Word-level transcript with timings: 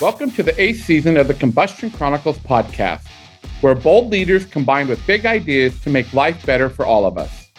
Welcome 0.00 0.30
to 0.32 0.42
the 0.42 0.54
eighth 0.60 0.84
season 0.84 1.16
of 1.16 1.26
the 1.26 1.34
Combustion 1.34 1.90
Chronicles 1.90 2.38
podcast, 2.38 3.06
where 3.60 3.74
bold 3.74 4.10
leaders 4.10 4.44
combine 4.44 4.88
with 4.88 5.04
big 5.06 5.26
ideas 5.26 5.80
to 5.80 5.90
make 5.90 6.12
life 6.12 6.44
better 6.46 6.68
for 6.68 6.84
all 6.84 7.06
of 7.06 7.18
us. 7.18 7.50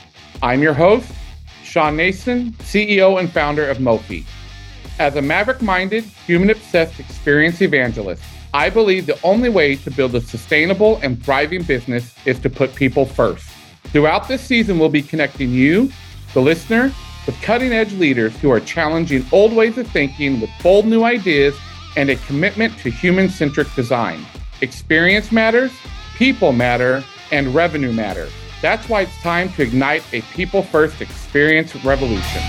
I'm 0.41 0.61
your 0.61 0.73
host, 0.73 1.11
Shawn 1.63 1.97
Nason, 1.97 2.51
CEO 2.59 3.19
and 3.19 3.31
founder 3.31 3.69
of 3.69 3.79
Mofi. 3.79 4.25
As 4.99 5.15
a 5.15 5.21
maverick 5.21 5.61
minded, 5.61 6.03
human 6.03 6.49
obsessed 6.49 6.99
experience 6.99 7.61
evangelist, 7.61 8.23
I 8.53 8.69
believe 8.69 9.05
the 9.05 9.19
only 9.23 9.49
way 9.49 9.75
to 9.75 9.91
build 9.91 10.15
a 10.15 10.21
sustainable 10.21 10.99
and 11.03 11.21
thriving 11.23 11.63
business 11.63 12.15
is 12.25 12.39
to 12.39 12.49
put 12.49 12.75
people 12.75 13.05
first. 13.05 13.47
Throughout 13.85 14.27
this 14.27 14.41
season, 14.41 14.79
we'll 14.79 14.89
be 14.89 15.01
connecting 15.01 15.49
you, 15.49 15.91
the 16.33 16.41
listener, 16.41 16.93
with 17.27 17.39
cutting 17.41 17.73
edge 17.73 17.93
leaders 17.93 18.35
who 18.37 18.49
are 18.49 18.59
challenging 18.59 19.23
old 19.31 19.53
ways 19.53 19.77
of 19.77 19.85
thinking 19.87 20.41
with 20.41 20.49
bold 20.63 20.87
new 20.87 21.03
ideas 21.03 21.55
and 21.95 22.09
a 22.09 22.15
commitment 22.15 22.75
to 22.79 22.89
human 22.89 23.29
centric 23.29 23.71
design. 23.75 24.25
Experience 24.61 25.31
matters, 25.31 25.71
people 26.15 26.53
matter, 26.53 27.03
and 27.31 27.53
revenue 27.53 27.91
matters. 27.91 28.31
That's 28.61 28.89
why 28.89 29.01
it's 29.01 29.21
time 29.21 29.51
to 29.53 29.61
ignite 29.61 30.03
a 30.13 30.21
people 30.33 30.63
first 30.63 31.01
experience 31.01 31.75
revolution. 31.83 32.41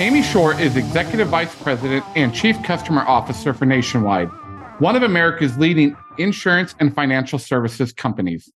Amy 0.00 0.22
Shore 0.22 0.58
is 0.60 0.76
Executive 0.76 1.28
Vice 1.28 1.54
President 1.56 2.04
and 2.14 2.32
Chief 2.32 2.62
Customer 2.62 3.02
Officer 3.02 3.52
for 3.52 3.66
Nationwide, 3.66 4.30
one 4.78 4.94
of 4.94 5.02
America's 5.02 5.58
leading 5.58 5.96
insurance 6.18 6.74
and 6.78 6.94
financial 6.94 7.38
services 7.38 7.92
companies. 7.92 8.50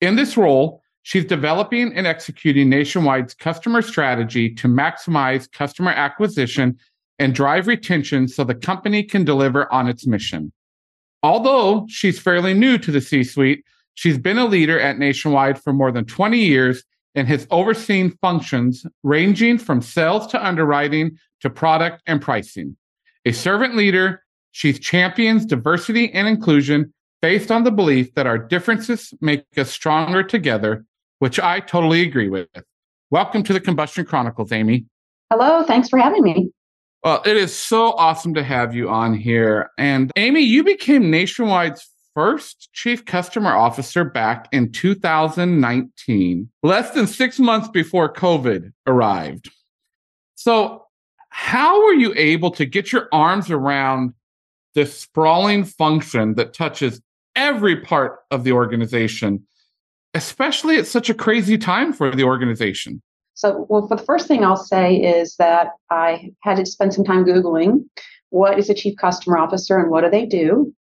In 0.00 0.16
this 0.16 0.36
role, 0.36 0.82
she's 1.02 1.24
developing 1.24 1.92
and 1.94 2.06
executing 2.06 2.68
Nationwide's 2.68 3.34
customer 3.34 3.80
strategy 3.82 4.52
to 4.54 4.68
maximize 4.68 5.50
customer 5.50 5.92
acquisition 5.92 6.78
and 7.18 7.34
drive 7.34 7.66
retention 7.66 8.26
so 8.26 8.42
the 8.42 8.54
company 8.54 9.02
can 9.02 9.24
deliver 9.24 9.72
on 9.72 9.88
its 9.88 10.06
mission. 10.06 10.52
Although 11.22 11.86
she's 11.88 12.18
fairly 12.18 12.54
new 12.54 12.78
to 12.78 12.90
the 12.90 13.00
C 13.00 13.22
suite, 13.22 13.64
she's 13.94 14.18
been 14.18 14.38
a 14.38 14.46
leader 14.46 14.80
at 14.80 14.98
Nationwide 14.98 15.62
for 15.62 15.72
more 15.72 15.92
than 15.92 16.06
20 16.06 16.38
years 16.38 16.82
and 17.14 17.28
has 17.28 17.46
overseen 17.50 18.16
functions 18.22 18.86
ranging 19.02 19.58
from 19.58 19.82
sales 19.82 20.26
to 20.28 20.44
underwriting 20.44 21.18
to 21.40 21.50
product 21.50 22.02
and 22.06 22.22
pricing. 22.22 22.76
A 23.26 23.32
servant 23.32 23.76
leader, 23.76 24.22
she 24.52 24.72
champions 24.72 25.46
diversity 25.46 26.12
and 26.12 26.26
inclusion 26.26 26.92
based 27.22 27.50
on 27.50 27.64
the 27.64 27.70
belief 27.70 28.14
that 28.14 28.26
our 28.26 28.38
differences 28.38 29.12
make 29.20 29.44
us 29.56 29.70
stronger 29.70 30.22
together, 30.22 30.84
which 31.18 31.38
I 31.38 31.60
totally 31.60 32.02
agree 32.02 32.28
with. 32.28 32.48
Welcome 33.10 33.42
to 33.44 33.52
the 33.52 33.60
Combustion 33.60 34.04
Chronicles, 34.04 34.52
Amy. 34.52 34.86
Hello, 35.30 35.64
thanks 35.64 35.88
for 35.88 35.98
having 35.98 36.22
me. 36.22 36.50
Well, 37.04 37.22
it 37.24 37.36
is 37.36 37.54
so 37.54 37.92
awesome 37.92 38.34
to 38.34 38.42
have 38.42 38.74
you 38.74 38.88
on 38.88 39.14
here. 39.14 39.70
And 39.78 40.10
Amy, 40.16 40.40
you 40.40 40.64
became 40.64 41.10
Nationwide's 41.10 41.88
first 42.14 42.68
chief 42.72 43.04
customer 43.04 43.52
officer 43.52 44.04
back 44.04 44.48
in 44.52 44.72
2019, 44.72 46.50
less 46.62 46.90
than 46.90 47.06
six 47.06 47.38
months 47.38 47.68
before 47.68 48.12
COVID 48.12 48.72
arrived. 48.86 49.50
So, 50.34 50.86
how 51.30 51.84
were 51.84 51.94
you 51.94 52.12
able 52.16 52.50
to 52.52 52.66
get 52.66 52.92
your 52.92 53.08
arms 53.12 53.50
around 53.50 54.14
this 54.74 54.98
sprawling 54.98 55.64
function 55.64 56.34
that 56.34 56.54
touches 56.54 57.00
every 57.36 57.76
part 57.76 58.20
of 58.30 58.44
the 58.44 58.52
organization, 58.52 59.46
especially 60.14 60.76
at 60.76 60.86
such 60.86 61.10
a 61.10 61.14
crazy 61.14 61.58
time 61.58 61.92
for 61.92 62.14
the 62.14 62.24
organization? 62.24 63.02
So, 63.34 63.66
well, 63.68 63.88
for 63.88 63.96
the 63.96 64.02
first 64.02 64.28
thing 64.28 64.44
I'll 64.44 64.56
say 64.56 64.96
is 64.96 65.36
that 65.36 65.68
I 65.90 66.32
had 66.42 66.56
to 66.56 66.66
spend 66.66 66.92
some 66.92 67.04
time 67.04 67.24
Googling 67.24 67.84
what 68.30 68.58
is 68.58 68.70
a 68.70 68.74
chief 68.74 68.96
customer 68.96 69.38
officer 69.38 69.78
and 69.78 69.90
what 69.90 70.02
do 70.02 70.10
they 70.10 70.24
do. 70.24 70.72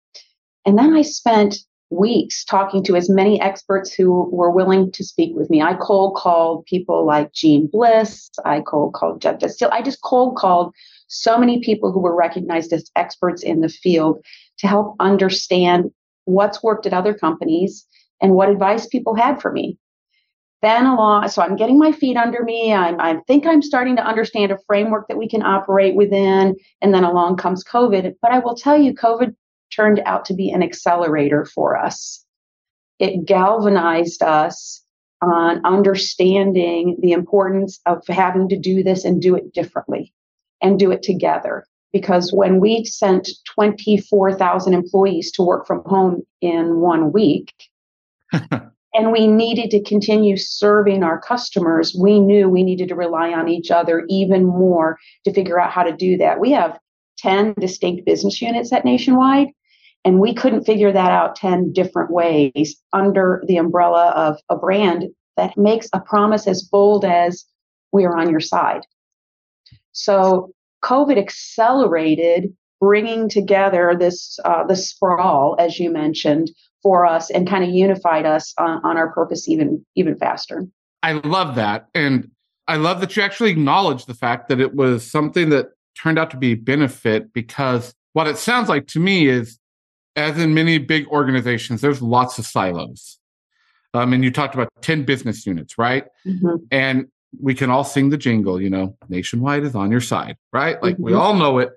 And 0.65 0.77
then 0.77 0.93
I 0.93 1.01
spent 1.01 1.57
weeks 1.89 2.45
talking 2.45 2.83
to 2.83 2.95
as 2.95 3.09
many 3.09 3.41
experts 3.41 3.93
who 3.93 4.29
were 4.31 4.51
willing 4.51 4.91
to 4.91 5.03
speak 5.03 5.35
with 5.35 5.49
me. 5.49 5.61
I 5.61 5.73
cold 5.75 6.15
called 6.15 6.65
people 6.65 7.05
like 7.05 7.33
Jeanne 7.33 7.67
Bliss. 7.67 8.29
I 8.45 8.61
cold 8.61 8.93
called 8.93 9.21
Jeff 9.21 9.39
Distill. 9.39 9.69
I 9.71 9.81
just 9.81 10.01
cold 10.01 10.37
called 10.37 10.73
so 11.07 11.37
many 11.37 11.59
people 11.61 11.91
who 11.91 11.99
were 11.99 12.15
recognized 12.15 12.71
as 12.71 12.91
experts 12.95 13.43
in 13.43 13.61
the 13.61 13.69
field 13.69 14.23
to 14.59 14.67
help 14.67 14.95
understand 14.99 15.91
what's 16.25 16.61
worked 16.61 16.85
at 16.85 16.93
other 16.93 17.13
companies 17.13 17.87
and 18.21 18.33
what 18.33 18.49
advice 18.49 18.85
people 18.85 19.15
had 19.15 19.41
for 19.41 19.51
me. 19.51 19.77
Then 20.61 20.85
along, 20.85 21.29
so 21.29 21.41
I'm 21.41 21.55
getting 21.55 21.79
my 21.79 21.93
feet 21.93 22.17
under 22.17 22.43
me. 22.43 22.73
I'm, 22.73 22.99
I 22.99 23.21
think 23.27 23.47
I'm 23.47 23.61
starting 23.61 23.95
to 23.95 24.05
understand 24.05 24.51
a 24.51 24.57
framework 24.67 25.07
that 25.07 25.17
we 25.17 25.27
can 25.27 25.41
operate 25.41 25.95
within. 25.95 26.55
And 26.81 26.93
then 26.93 27.05
along 27.05 27.37
comes 27.37 27.63
COVID. 27.63 28.13
But 28.21 28.31
I 28.31 28.39
will 28.39 28.55
tell 28.55 28.77
you, 28.77 28.93
COVID 28.93 29.33
turned 29.79 30.01
out 30.05 30.25
to 30.25 30.33
be 30.33 30.49
an 30.49 30.61
accelerator 30.61 31.45
for 31.45 31.77
us. 31.77 32.25
It 32.99 33.25
galvanized 33.25 34.21
us 34.21 34.83
on 35.21 35.65
understanding 35.65 36.97
the 37.01 37.13
importance 37.13 37.79
of 37.85 38.03
having 38.07 38.49
to 38.49 38.57
do 38.57 38.83
this 38.83 39.05
and 39.05 39.21
do 39.21 39.35
it 39.35 39.53
differently 39.53 40.13
and 40.61 40.77
do 40.77 40.91
it 40.91 41.01
together. 41.01 41.65
Because 41.93 42.31
when 42.33 42.59
we 42.59 42.83
sent 42.83 43.29
24,000 43.55 44.73
employees 44.73 45.31
to 45.33 45.43
work 45.43 45.65
from 45.65 45.81
home 45.85 46.23
in 46.41 46.77
one 46.77 47.11
week, 47.11 47.53
and 48.93 49.11
we 49.11 49.27
needed 49.27 49.71
to 49.71 49.83
continue 49.83 50.37
serving 50.37 51.03
our 51.03 51.19
customers, 51.19 51.95
we 51.99 52.19
knew 52.19 52.49
we 52.49 52.63
needed 52.63 52.89
to 52.89 52.95
rely 52.95 53.31
on 53.31 53.47
each 53.47 53.71
other 53.71 54.03
even 54.09 54.45
more 54.45 54.97
to 55.23 55.33
figure 55.33 55.59
out 55.59 55.71
how 55.71 55.83
to 55.83 55.95
do 55.95 56.17
that. 56.17 56.39
We 56.39 56.51
have 56.51 56.77
10 57.17 57.55
distinct 57.59 58.05
business 58.05 58.41
units 58.41 58.71
at 58.71 58.85
Nationwide, 58.85 59.47
and 60.05 60.19
we 60.19 60.33
couldn't 60.33 60.63
figure 60.63 60.91
that 60.91 61.11
out 61.11 61.35
10 61.35 61.73
different 61.73 62.11
ways 62.11 62.81
under 62.93 63.43
the 63.47 63.57
umbrella 63.57 64.09
of 64.15 64.37
a 64.49 64.55
brand 64.55 65.05
that 65.37 65.57
makes 65.57 65.89
a 65.93 65.99
promise 65.99 66.47
as 66.47 66.63
bold 66.63 67.05
as 67.05 67.45
we 67.91 68.05
are 68.05 68.17
on 68.17 68.29
your 68.29 68.39
side. 68.39 68.81
So 69.91 70.51
COVID 70.83 71.17
accelerated 71.17 72.53
bringing 72.79 73.27
together 73.27 73.95
this 73.99 74.39
uh, 74.45 74.65
the 74.65 74.75
sprawl, 74.75 75.55
as 75.59 75.79
you 75.79 75.91
mentioned, 75.91 76.49
for 76.81 77.05
us 77.05 77.29
and 77.29 77.47
kind 77.47 77.63
of 77.63 77.69
unified 77.71 78.25
us 78.25 78.53
on, 78.57 78.81
on 78.83 78.97
our 78.97 79.11
purpose 79.11 79.47
even 79.47 79.85
even 79.95 80.17
faster. 80.17 80.65
I 81.03 81.13
love 81.13 81.55
that, 81.55 81.87
and 81.93 82.29
I 82.67 82.77
love 82.77 83.01
that 83.01 83.15
you 83.15 83.23
actually 83.23 83.51
acknowledge 83.51 84.05
the 84.05 84.13
fact 84.13 84.47
that 84.49 84.59
it 84.59 84.75
was 84.75 85.09
something 85.09 85.49
that 85.49 85.67
turned 86.01 86.17
out 86.17 86.31
to 86.31 86.37
be 86.37 86.55
benefit 86.55 87.33
because 87.33 87.93
what 88.13 88.27
it 88.27 88.37
sounds 88.37 88.69
like 88.69 88.87
to 88.87 88.99
me 88.99 89.27
is 89.27 89.58
as 90.15 90.37
in 90.37 90.53
many 90.53 90.77
big 90.77 91.07
organizations, 91.07 91.81
there's 91.81 92.01
lots 92.01 92.37
of 92.39 92.45
silos. 92.45 93.19
Um, 93.93 94.13
and 94.13 94.23
you 94.23 94.31
talked 94.31 94.53
about 94.53 94.69
10 94.81 95.03
business 95.03 95.45
units, 95.45 95.77
right? 95.77 96.05
Mm-hmm. 96.25 96.55
And 96.71 97.07
we 97.41 97.53
can 97.53 97.69
all 97.69 97.83
sing 97.83 98.09
the 98.09 98.17
jingle, 98.17 98.61
you 98.61 98.69
know, 98.69 98.95
nationwide 99.07 99.63
is 99.63 99.75
on 99.75 99.91
your 99.91 100.01
side, 100.01 100.37
right? 100.51 100.81
Like 100.81 100.95
mm-hmm. 100.95 101.03
we 101.03 101.13
all 101.13 101.33
know 101.33 101.59
it. 101.59 101.71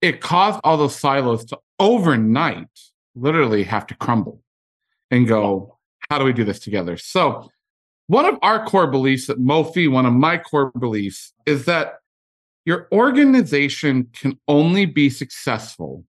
It 0.00 0.20
caused 0.20 0.60
all 0.64 0.76
those 0.76 0.96
silos 0.96 1.44
to 1.46 1.58
overnight 1.78 2.68
literally 3.14 3.64
have 3.64 3.86
to 3.86 3.94
crumble 3.94 4.42
and 5.10 5.28
go, 5.28 5.78
how 6.10 6.18
do 6.18 6.24
we 6.24 6.32
do 6.32 6.44
this 6.44 6.58
together? 6.58 6.96
So, 6.96 7.48
one 8.08 8.24
of 8.24 8.38
our 8.42 8.66
core 8.66 8.88
beliefs 8.88 9.30
at 9.30 9.38
Mofi, 9.38 9.90
one 9.90 10.06
of 10.06 10.12
my 10.12 10.36
core 10.36 10.72
beliefs 10.78 11.32
is 11.46 11.64
that 11.66 11.94
your 12.64 12.88
organization 12.92 14.08
can 14.12 14.38
only 14.48 14.86
be 14.86 15.08
successful 15.08 16.04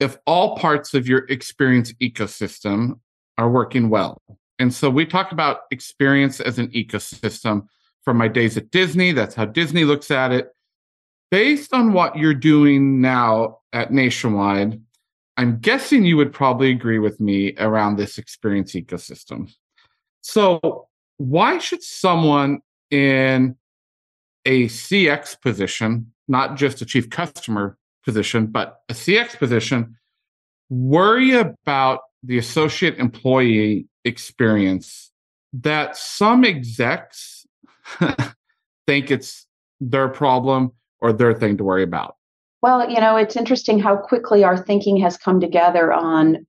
if 0.00 0.16
all 0.26 0.56
parts 0.56 0.94
of 0.94 1.08
your 1.08 1.26
experience 1.28 1.92
ecosystem 1.94 2.98
are 3.36 3.50
working 3.50 3.88
well. 3.88 4.20
And 4.58 4.72
so 4.72 4.90
we 4.90 5.06
talk 5.06 5.32
about 5.32 5.60
experience 5.70 6.40
as 6.40 6.58
an 6.58 6.68
ecosystem 6.68 7.66
from 8.02 8.16
my 8.16 8.28
days 8.28 8.56
at 8.56 8.70
Disney. 8.70 9.12
That's 9.12 9.34
how 9.34 9.44
Disney 9.44 9.84
looks 9.84 10.10
at 10.10 10.32
it. 10.32 10.48
Based 11.30 11.74
on 11.74 11.92
what 11.92 12.16
you're 12.16 12.34
doing 12.34 13.00
now 13.00 13.58
at 13.72 13.92
Nationwide, 13.92 14.80
I'm 15.36 15.58
guessing 15.60 16.04
you 16.04 16.16
would 16.16 16.32
probably 16.32 16.70
agree 16.70 16.98
with 16.98 17.20
me 17.20 17.54
around 17.58 17.96
this 17.96 18.18
experience 18.18 18.72
ecosystem. 18.72 19.52
So, 20.20 20.88
why 21.18 21.58
should 21.58 21.82
someone 21.82 22.60
in 22.90 23.56
a 24.44 24.66
CX 24.66 25.40
position, 25.40 26.12
not 26.26 26.56
just 26.56 26.80
a 26.80 26.86
chief 26.86 27.10
customer 27.10 27.76
position, 28.08 28.46
but 28.46 28.80
a 28.88 28.94
CX 28.94 29.38
position, 29.38 29.94
worry 30.70 31.34
about 31.34 32.00
the 32.22 32.38
associate 32.38 32.96
employee 32.96 33.86
experience 34.06 35.10
that 35.52 35.94
some 35.94 36.42
execs 36.42 37.46
think 38.86 39.10
it's 39.10 39.46
their 39.78 40.08
problem 40.08 40.72
or 41.02 41.12
their 41.12 41.34
thing 41.34 41.58
to 41.58 41.64
worry 41.64 41.82
about. 41.82 42.16
Well, 42.62 42.90
you 42.90 42.98
know, 42.98 43.16
it's 43.16 43.36
interesting 43.36 43.78
how 43.78 43.98
quickly 43.98 44.42
our 44.42 44.56
thinking 44.56 44.96
has 44.96 45.18
come 45.18 45.38
together 45.38 45.92
on 45.92 46.46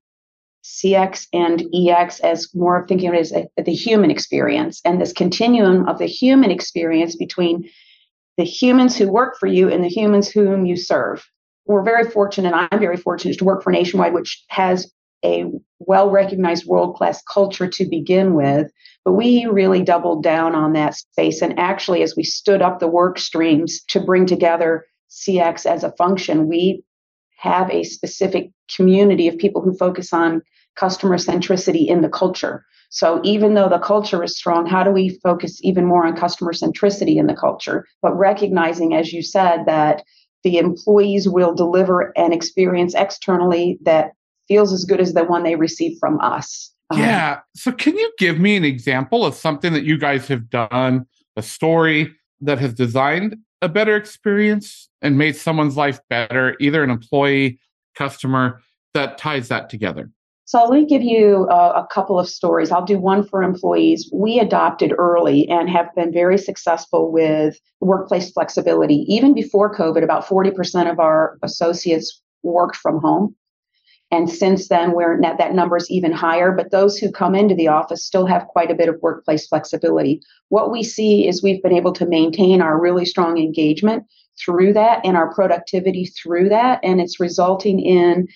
CX 0.64 1.28
and 1.34 1.66
EX 1.76 2.22
as 2.22 2.48
more 2.56 2.80
of 2.80 2.88
thinking 2.88 3.10
of 3.10 3.16
it 3.16 3.20
as 3.20 3.34
a, 3.34 3.50
the 3.62 3.74
human 3.74 4.12
experience 4.12 4.80
and 4.86 5.02
this 5.02 5.12
continuum 5.12 5.90
of 5.90 6.00
the 6.00 6.06
human 6.06 6.52
experience 6.52 7.18
between 7.18 7.70
the 8.38 8.46
humans 8.46 8.96
who 8.96 9.12
work 9.12 9.38
for 9.38 9.48
you 9.48 9.70
and 9.70 9.84
the 9.84 9.90
humans 9.90 10.30
whom 10.30 10.66
you 10.66 10.78
serve. 10.78 11.30
We're 11.70 11.84
very 11.84 12.10
fortunate, 12.10 12.52
and 12.52 12.68
I'm 12.72 12.80
very 12.80 12.98
fortunate 12.98 13.38
to 13.38 13.46
work 13.46 13.62
for 13.62 13.72
Nationwide, 13.72 14.16
which 14.16 14.44
has 14.50 14.92
a 15.24 15.46
well 15.78 16.10
recognized 16.10 16.66
world 16.66 16.96
class 16.96 17.22
culture 17.22 17.68
to 17.68 17.86
begin 17.86 18.34
with. 18.34 18.72
But 19.06 19.14
we 19.14 19.46
really 19.46 19.84
doubled 19.84 20.24
down 20.24 20.56
on 20.56 20.74
that 20.74 20.96
space. 20.96 21.44
And 21.44 21.60
actually, 21.60 22.02
as 22.02 22.16
we 22.16 22.24
stood 22.24 22.64
up 22.64 22.80
the 22.80 22.88
work 22.88 23.20
streams 23.20 23.84
to 23.90 24.00
bring 24.00 24.26
together 24.26 24.84
CX 25.12 25.68
as 25.68 25.84
a 25.84 25.92
function, 25.92 26.48
we 26.48 26.84
have 27.38 27.70
a 27.70 27.84
specific 27.84 28.50
community 28.76 29.28
of 29.28 29.38
people 29.38 29.62
who 29.62 29.78
focus 29.78 30.12
on 30.12 30.42
customer 30.76 31.18
centricity 31.18 31.86
in 31.86 32.02
the 32.02 32.10
culture. 32.10 32.66
So 32.90 33.22
even 33.24 33.54
though 33.54 33.70
the 33.70 33.78
culture 33.78 34.24
is 34.24 34.36
strong, 34.36 34.66
how 34.66 34.84
do 34.84 34.90
we 34.90 35.20
focus 35.22 35.60
even 35.62 35.86
more 35.86 36.08
on 36.08 36.16
customer 36.16 36.54
centricity 36.54 37.18
in 37.18 37.28
the 37.28 37.36
culture? 37.36 37.86
But 38.02 38.18
recognizing, 38.18 38.96
as 38.96 39.14
you 39.14 39.22
said, 39.22 39.66
that 39.68 40.04
the 40.44 40.58
employees 40.58 41.28
will 41.28 41.54
deliver 41.54 42.12
an 42.18 42.34
experience 42.34 42.94
externally 42.96 43.78
that 43.84 44.12
feels 44.48 44.74
as 44.74 44.86
good 44.86 45.00
as 45.00 45.14
the 45.14 45.24
one 45.24 45.44
they 45.44 45.56
receive 45.56 45.98
from 46.00 46.20
us. 46.20 46.74
Um, 46.90 47.00
yeah. 47.00 47.40
So, 47.56 47.72
can 47.72 47.98
you 47.98 48.12
give 48.18 48.40
me 48.40 48.56
an 48.56 48.66
example 48.66 49.26
of 49.26 49.36
something 49.36 49.74
that 49.74 49.84
you 49.84 49.98
guys 49.98 50.28
have 50.28 50.50
done, 50.50 51.06
a 51.36 51.42
story 51.42 52.14
that 52.42 52.58
has 52.60 52.74
designed 52.74 53.38
a 53.62 53.70
better 53.70 53.96
experience 53.96 54.90
and 55.02 55.18
made 55.18 55.36
someone's 55.36 55.78
life 55.78 56.00
better, 56.10 56.56
either 56.60 56.84
an 56.84 56.90
employee, 56.90 57.60
customer, 57.96 58.62
that 58.94 59.18
ties 59.18 59.50
that 59.50 59.70
together? 59.70 60.10
So 60.50 60.64
let 60.64 60.80
me 60.80 60.86
give 60.88 61.04
you 61.04 61.48
a, 61.48 61.84
a, 61.84 61.88
couple 61.92 62.20
of 62.20 62.28
stories. 62.28 62.72
I'll 62.72 62.84
do 62.84 62.98
one 62.98 63.24
for 63.24 63.44
employees. 63.44 64.10
We 64.12 64.40
adopted 64.40 64.92
early 64.98 65.48
and 65.48 65.70
have 65.70 65.94
been 65.94 66.12
very 66.12 66.40
successful 66.40 67.12
with 67.12 67.60
workplace 67.82 68.32
flexibility. 68.32 69.06
Even 69.08 69.36
before 69.36 69.72
COVID, 69.72 70.04
about 70.04 70.26
40% 70.26 70.92
of 70.92 71.00
our 71.00 71.38
associates 71.44 72.20
worked 72.42 72.78
from 72.78 73.00
home. 73.00 73.36
And 74.10 74.28
since 74.28 74.70
then, 74.70 74.94
we're 74.94 75.22
that 75.22 75.54
number 75.54 75.78
is 75.78 75.92
even 75.92 76.12
higher. 76.12 76.52
But 76.52 76.72
those 76.72 76.98
who 76.98 77.12
come 77.12 77.36
into 77.36 77.54
the 77.54 77.68
office 77.68 78.04
still 78.04 78.26
have 78.26 78.48
quite 78.48 78.72
a 78.72 78.76
bit 78.76 78.90
of 78.90 79.00
workplace 79.04 79.46
flexibility. 79.46 80.20
What 80.48 80.72
we 80.72 80.82
see 80.82 81.28
is 81.28 81.44
we've 81.44 81.62
been 81.62 81.78
able 81.78 81.94
to 81.94 82.08
maintain 82.08 82.60
our 82.60 82.82
really 82.82 83.06
strong 83.06 83.38
engagement 83.38 84.04
through 84.44 84.74
that 84.74 85.06
and 85.06 85.16
our 85.16 85.32
productivity 85.32 86.06
through 86.08 86.50
that. 86.50 86.80
And 86.82 87.00
it's 87.00 87.20
resulting 87.20 87.80
in 87.80 88.28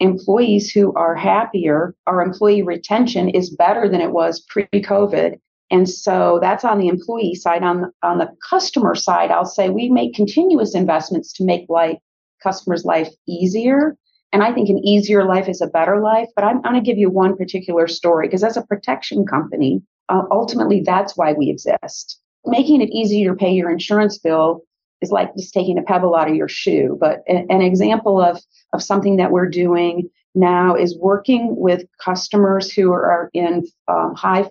employees 0.00 0.70
who 0.70 0.92
are 0.94 1.14
happier, 1.14 1.94
our 2.06 2.20
employee 2.20 2.62
retention 2.62 3.28
is 3.28 3.50
better 3.50 3.88
than 3.88 4.00
it 4.00 4.12
was 4.12 4.40
pre-COVID. 4.40 5.38
And 5.70 5.88
so 5.88 6.38
that's 6.40 6.64
on 6.64 6.78
the 6.78 6.88
employee 6.88 7.34
side. 7.34 7.62
On, 7.62 7.92
on 8.02 8.18
the 8.18 8.30
customer 8.48 8.94
side, 8.94 9.30
I'll 9.30 9.44
say 9.44 9.68
we 9.68 9.88
make 9.88 10.14
continuous 10.14 10.74
investments 10.74 11.32
to 11.34 11.44
make 11.44 11.66
life 11.68 11.98
customers' 12.42 12.84
life 12.84 13.08
easier. 13.26 13.96
And 14.32 14.42
I 14.42 14.52
think 14.52 14.68
an 14.68 14.78
easier 14.84 15.24
life 15.24 15.48
is 15.48 15.60
a 15.60 15.66
better 15.66 16.00
life. 16.00 16.28
But 16.36 16.44
I'm, 16.44 16.58
I'm 16.58 16.72
going 16.72 16.84
to 16.84 16.88
give 16.88 16.98
you 16.98 17.10
one 17.10 17.36
particular 17.36 17.88
story 17.88 18.28
because 18.28 18.44
as 18.44 18.56
a 18.56 18.66
protection 18.66 19.24
company, 19.24 19.82
uh, 20.08 20.22
ultimately 20.30 20.82
that's 20.84 21.16
why 21.16 21.32
we 21.32 21.50
exist. 21.50 22.20
Making 22.44 22.82
it 22.82 22.90
easier 22.90 23.32
to 23.32 23.36
pay 23.36 23.50
your 23.50 23.70
insurance 23.70 24.18
bill 24.18 24.62
is 25.00 25.10
like 25.10 25.34
just 25.36 25.52
taking 25.52 25.78
a 25.78 25.82
pebble 25.82 26.14
out 26.14 26.28
of 26.28 26.36
your 26.36 26.48
shoe. 26.48 26.96
But 27.00 27.22
an, 27.28 27.46
an 27.50 27.62
example 27.62 28.20
of, 28.20 28.40
of 28.72 28.82
something 28.82 29.16
that 29.16 29.30
we're 29.30 29.48
doing 29.48 30.08
now 30.34 30.74
is 30.74 30.98
working 30.98 31.56
with 31.56 31.84
customers 32.02 32.72
who 32.72 32.92
are 32.92 33.30
in 33.32 33.64
um, 33.88 34.14
high 34.14 34.48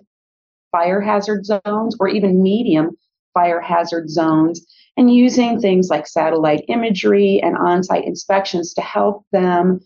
fire 0.72 1.00
hazard 1.00 1.46
zones 1.46 1.96
or 1.98 2.08
even 2.08 2.42
medium 2.42 2.96
fire 3.32 3.60
hazard 3.60 4.10
zones 4.10 4.66
and 4.96 5.14
using 5.14 5.60
things 5.60 5.88
like 5.88 6.06
satellite 6.06 6.64
imagery 6.68 7.40
and 7.42 7.56
on 7.56 7.82
site 7.82 8.04
inspections 8.04 8.74
to 8.74 8.80
help 8.80 9.24
them 9.30 9.80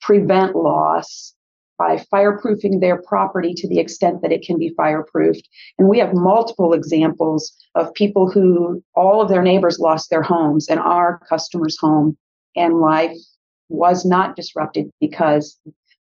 prevent 0.00 0.54
loss 0.54 1.34
by 1.80 1.96
fireproofing 2.12 2.78
their 2.78 3.00
property 3.00 3.54
to 3.54 3.66
the 3.66 3.78
extent 3.78 4.20
that 4.20 4.30
it 4.30 4.44
can 4.44 4.58
be 4.58 4.74
fireproofed. 4.78 5.44
And 5.78 5.88
we 5.88 5.98
have 5.98 6.12
multiple 6.12 6.74
examples 6.74 7.56
of 7.74 7.94
people 7.94 8.30
who 8.30 8.84
all 8.94 9.22
of 9.22 9.30
their 9.30 9.40
neighbors 9.40 9.78
lost 9.78 10.10
their 10.10 10.22
homes 10.22 10.68
and 10.68 10.78
our 10.78 11.20
customers' 11.26 11.78
home 11.80 12.18
and 12.54 12.80
life 12.80 13.16
was 13.70 14.04
not 14.04 14.36
disrupted 14.36 14.90
because 15.00 15.58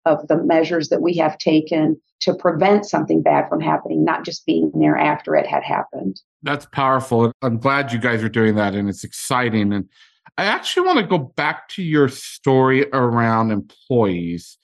of 0.07 0.27
the 0.29 0.43
measures 0.43 0.89
that 0.89 1.03
we 1.03 1.15
have 1.19 1.37
taken 1.37 2.01
to 2.21 2.35
prevent 2.35 2.87
something 2.87 3.21
bad 3.21 3.47
from 3.51 3.61
happening, 3.61 4.03
not 4.03 4.25
just 4.25 4.47
being 4.47 4.73
there 4.77 4.97
after 4.97 5.37
it 5.37 5.47
had 5.47 5.63
happened. 5.63 6.19
That's 6.43 6.65
powerful. 6.65 7.33
I'm 7.43 7.59
glad 7.59 7.93
you 7.93 7.99
guys 7.99 8.23
are 8.23 8.31
doing 8.31 8.55
that 8.55 8.75
and 8.75 8.89
it's 8.89 9.05
exciting. 9.05 9.75
And 9.75 9.91
I 10.39 10.47
actually 10.47 10.87
want 10.87 11.01
to 11.01 11.07
go 11.07 11.19
back 11.19 11.69
to 11.71 11.83
your 11.83 12.09
story 12.09 12.87
around 12.95 13.51
employees 13.51 14.57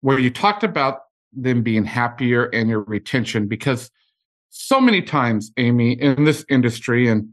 where 0.00 0.18
you 0.18 0.30
talked 0.30 0.64
about 0.64 1.00
them 1.32 1.62
being 1.62 1.84
happier 1.84 2.44
and 2.46 2.68
your 2.68 2.80
retention 2.80 3.46
because 3.46 3.90
so 4.50 4.80
many 4.80 5.02
times 5.02 5.52
amy 5.56 5.92
in 5.92 6.24
this 6.24 6.44
industry 6.48 7.08
and 7.08 7.28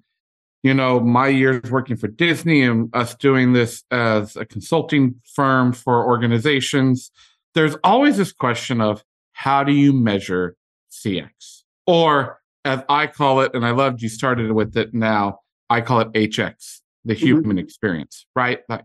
you 0.61 0.73
know 0.73 0.99
my 0.99 1.27
years 1.27 1.71
working 1.71 1.95
for 1.95 2.07
disney 2.07 2.61
and 2.61 2.89
us 2.93 3.15
doing 3.15 3.53
this 3.53 3.83
as 3.91 4.35
a 4.35 4.45
consulting 4.45 5.15
firm 5.35 5.71
for 5.71 6.05
organizations 6.05 7.11
there's 7.53 7.75
always 7.83 8.17
this 8.17 8.33
question 8.33 8.81
of 8.81 9.03
how 9.33 9.63
do 9.63 9.71
you 9.71 9.93
measure 9.93 10.55
cx 10.91 11.61
or 11.87 12.39
as 12.65 12.81
i 12.89 13.07
call 13.07 13.39
it 13.39 13.53
and 13.53 13.65
i 13.65 13.71
loved 13.71 14.01
you 14.01 14.09
started 14.09 14.51
with 14.51 14.75
it 14.75 14.93
now 14.93 15.39
i 15.69 15.79
call 15.79 16.01
it 16.01 16.11
hx 16.11 16.81
the 17.05 17.13
mm-hmm. 17.13 17.25
human 17.25 17.43
mm-hmm. 17.43 17.59
experience 17.59 18.25
right 18.35 18.61
like 18.67 18.83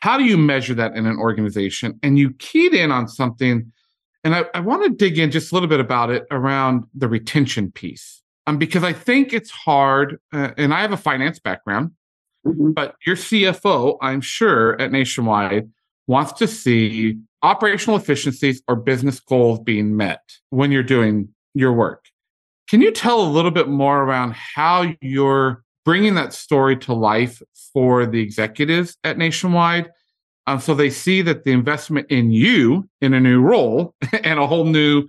how 0.00 0.18
do 0.18 0.24
you 0.24 0.36
measure 0.36 0.74
that 0.74 0.94
in 0.94 1.06
an 1.06 1.16
organization? 1.16 1.98
And 2.02 2.18
you 2.18 2.32
keyed 2.34 2.74
in 2.74 2.90
on 2.90 3.08
something, 3.08 3.72
and 4.24 4.34
I, 4.34 4.44
I 4.54 4.60
want 4.60 4.84
to 4.84 4.90
dig 4.90 5.18
in 5.18 5.30
just 5.30 5.52
a 5.52 5.54
little 5.54 5.68
bit 5.68 5.80
about 5.80 6.10
it 6.10 6.26
around 6.30 6.84
the 6.94 7.08
retention 7.08 7.70
piece, 7.70 8.22
um, 8.46 8.58
because 8.58 8.84
I 8.84 8.92
think 8.92 9.32
it's 9.32 9.50
hard. 9.50 10.18
Uh, 10.32 10.50
and 10.56 10.74
I 10.74 10.80
have 10.80 10.92
a 10.92 10.96
finance 10.96 11.38
background, 11.38 11.92
mm-hmm. 12.46 12.72
but 12.72 12.96
your 13.06 13.16
CFO, 13.16 13.98
I'm 14.00 14.20
sure, 14.20 14.80
at 14.80 14.92
Nationwide 14.92 15.70
wants 16.06 16.32
to 16.34 16.46
see 16.46 17.18
operational 17.42 17.96
efficiencies 17.96 18.62
or 18.68 18.76
business 18.76 19.20
goals 19.20 19.60
being 19.60 19.96
met 19.96 20.20
when 20.50 20.70
you're 20.70 20.82
doing 20.82 21.28
your 21.54 21.72
work. 21.72 22.04
Can 22.68 22.80
you 22.80 22.90
tell 22.90 23.20
a 23.20 23.28
little 23.28 23.50
bit 23.50 23.68
more 23.68 24.02
around 24.02 24.34
how 24.34 24.92
you're 25.00 25.62
bringing 25.86 26.16
that 26.16 26.34
story 26.34 26.76
to 26.76 26.92
life 26.92 27.40
for 27.72 28.04
the 28.04 28.20
executives 28.20 28.98
at 29.04 29.16
Nationwide. 29.16 29.88
Um, 30.48 30.58
so 30.58 30.74
they 30.74 30.90
see 30.90 31.22
that 31.22 31.44
the 31.44 31.52
investment 31.52 32.08
in 32.10 32.32
you 32.32 32.88
in 33.00 33.14
a 33.14 33.20
new 33.20 33.40
role 33.40 33.94
and 34.24 34.38
a 34.38 34.46
whole 34.46 34.64
new 34.64 35.06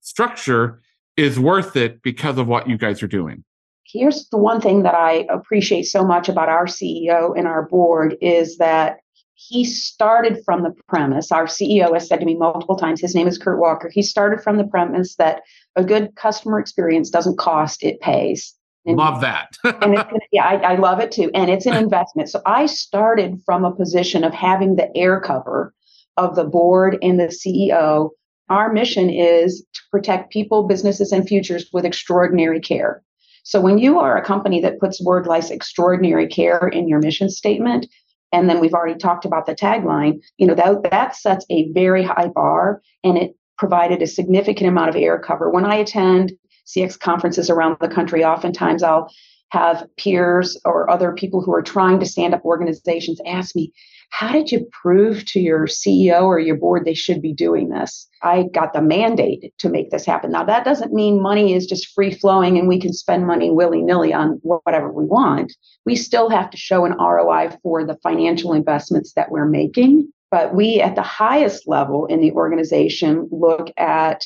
structure 0.00 0.80
is 1.16 1.38
worth 1.38 1.76
it 1.76 2.00
because 2.02 2.38
of 2.38 2.46
what 2.46 2.68
you 2.68 2.78
guys 2.78 3.02
are 3.02 3.08
doing. 3.08 3.44
Here's 3.84 4.28
the 4.28 4.38
one 4.38 4.60
thing 4.60 4.84
that 4.84 4.94
I 4.94 5.26
appreciate 5.28 5.82
so 5.82 6.04
much 6.04 6.28
about 6.28 6.48
our 6.48 6.66
CEO 6.66 7.36
and 7.36 7.46
our 7.46 7.68
board 7.68 8.16
is 8.22 8.56
that 8.56 8.98
he 9.34 9.64
started 9.64 10.38
from 10.44 10.62
the 10.62 10.72
premise. 10.88 11.32
Our 11.32 11.46
CEO 11.46 11.92
has 11.92 12.06
said 12.06 12.20
to 12.20 12.26
me 12.26 12.36
multiple 12.36 12.76
times, 12.76 13.00
his 13.00 13.14
name 13.14 13.26
is 13.26 13.38
Kirt 13.38 13.58
Walker. 13.58 13.90
He 13.92 14.02
started 14.02 14.40
from 14.40 14.56
the 14.56 14.64
premise 14.64 15.16
that 15.16 15.42
a 15.74 15.84
good 15.84 16.14
customer 16.14 16.60
experience 16.60 17.10
doesn't 17.10 17.38
cost, 17.38 17.82
it 17.82 18.00
pays. 18.00 18.54
And, 18.84 18.96
love 18.96 19.20
that. 19.20 19.56
and 19.64 19.94
it's, 19.94 20.10
yeah, 20.32 20.44
I, 20.44 20.72
I 20.72 20.76
love 20.76 21.00
it 21.00 21.12
too. 21.12 21.30
And 21.34 21.50
it's 21.50 21.66
an 21.66 21.74
investment. 21.82 22.28
So 22.28 22.40
I 22.46 22.66
started 22.66 23.40
from 23.44 23.64
a 23.64 23.74
position 23.74 24.24
of 24.24 24.34
having 24.34 24.76
the 24.76 24.94
air 24.96 25.20
cover 25.20 25.72
of 26.16 26.34
the 26.34 26.44
board 26.44 26.98
and 27.02 27.18
the 27.18 27.28
CEO. 27.28 28.10
Our 28.48 28.72
mission 28.72 29.08
is 29.08 29.64
to 29.72 29.80
protect 29.90 30.32
people, 30.32 30.64
businesses, 30.64 31.12
and 31.12 31.26
futures 31.26 31.68
with 31.72 31.84
extraordinary 31.84 32.60
care. 32.60 33.02
So 33.44 33.60
when 33.60 33.78
you 33.78 33.98
are 33.98 34.16
a 34.16 34.24
company 34.24 34.60
that 34.60 34.78
puts 34.78 35.02
word 35.02 35.26
like 35.26 35.50
extraordinary 35.50 36.28
care 36.28 36.68
in 36.68 36.88
your 36.88 37.00
mission 37.00 37.28
statement, 37.28 37.86
and 38.32 38.48
then 38.48 38.60
we've 38.60 38.74
already 38.74 38.98
talked 38.98 39.24
about 39.24 39.46
the 39.46 39.54
tagline, 39.54 40.20
you 40.38 40.46
know, 40.46 40.54
that, 40.54 40.90
that 40.90 41.16
sets 41.16 41.44
a 41.50 41.70
very 41.72 42.02
high 42.02 42.28
bar 42.28 42.80
and 43.04 43.18
it 43.18 43.36
provided 43.58 44.00
a 44.00 44.06
significant 44.06 44.68
amount 44.68 44.88
of 44.88 44.96
air 44.96 45.18
cover. 45.18 45.50
When 45.50 45.64
I 45.64 45.76
attend 45.76 46.32
CX 46.66 46.98
conferences 46.98 47.50
around 47.50 47.76
the 47.80 47.88
country, 47.88 48.24
oftentimes 48.24 48.82
I'll 48.82 49.10
have 49.52 49.86
peers 49.98 50.58
or 50.64 50.90
other 50.90 51.12
people 51.12 51.42
who 51.42 51.52
are 51.52 51.62
trying 51.62 52.00
to 52.00 52.06
stand 52.06 52.32
up 52.32 52.42
organizations 52.44 53.20
ask 53.26 53.54
me, 53.54 53.70
How 54.08 54.32
did 54.32 54.50
you 54.50 54.66
prove 54.72 55.26
to 55.26 55.40
your 55.40 55.66
CEO 55.66 56.22
or 56.22 56.38
your 56.38 56.56
board 56.56 56.86
they 56.86 56.94
should 56.94 57.20
be 57.20 57.34
doing 57.34 57.68
this? 57.68 58.08
I 58.22 58.44
got 58.54 58.72
the 58.72 58.80
mandate 58.80 59.52
to 59.58 59.68
make 59.68 59.90
this 59.90 60.06
happen. 60.06 60.30
Now, 60.32 60.44
that 60.44 60.64
doesn't 60.64 60.94
mean 60.94 61.20
money 61.20 61.52
is 61.52 61.66
just 61.66 61.92
free 61.92 62.12
flowing 62.12 62.58
and 62.58 62.66
we 62.66 62.80
can 62.80 62.94
spend 62.94 63.26
money 63.26 63.50
willy 63.50 63.82
nilly 63.82 64.14
on 64.14 64.40
whatever 64.42 64.90
we 64.90 65.04
want. 65.04 65.52
We 65.84 65.96
still 65.96 66.30
have 66.30 66.48
to 66.50 66.56
show 66.56 66.86
an 66.86 66.96
ROI 66.98 67.58
for 67.62 67.84
the 67.84 67.98
financial 68.02 68.54
investments 68.54 69.12
that 69.14 69.30
we're 69.30 69.48
making. 69.48 70.10
But 70.30 70.54
we, 70.54 70.80
at 70.80 70.94
the 70.94 71.02
highest 71.02 71.68
level 71.68 72.06
in 72.06 72.22
the 72.22 72.32
organization, 72.32 73.28
look 73.30 73.70
at 73.76 74.24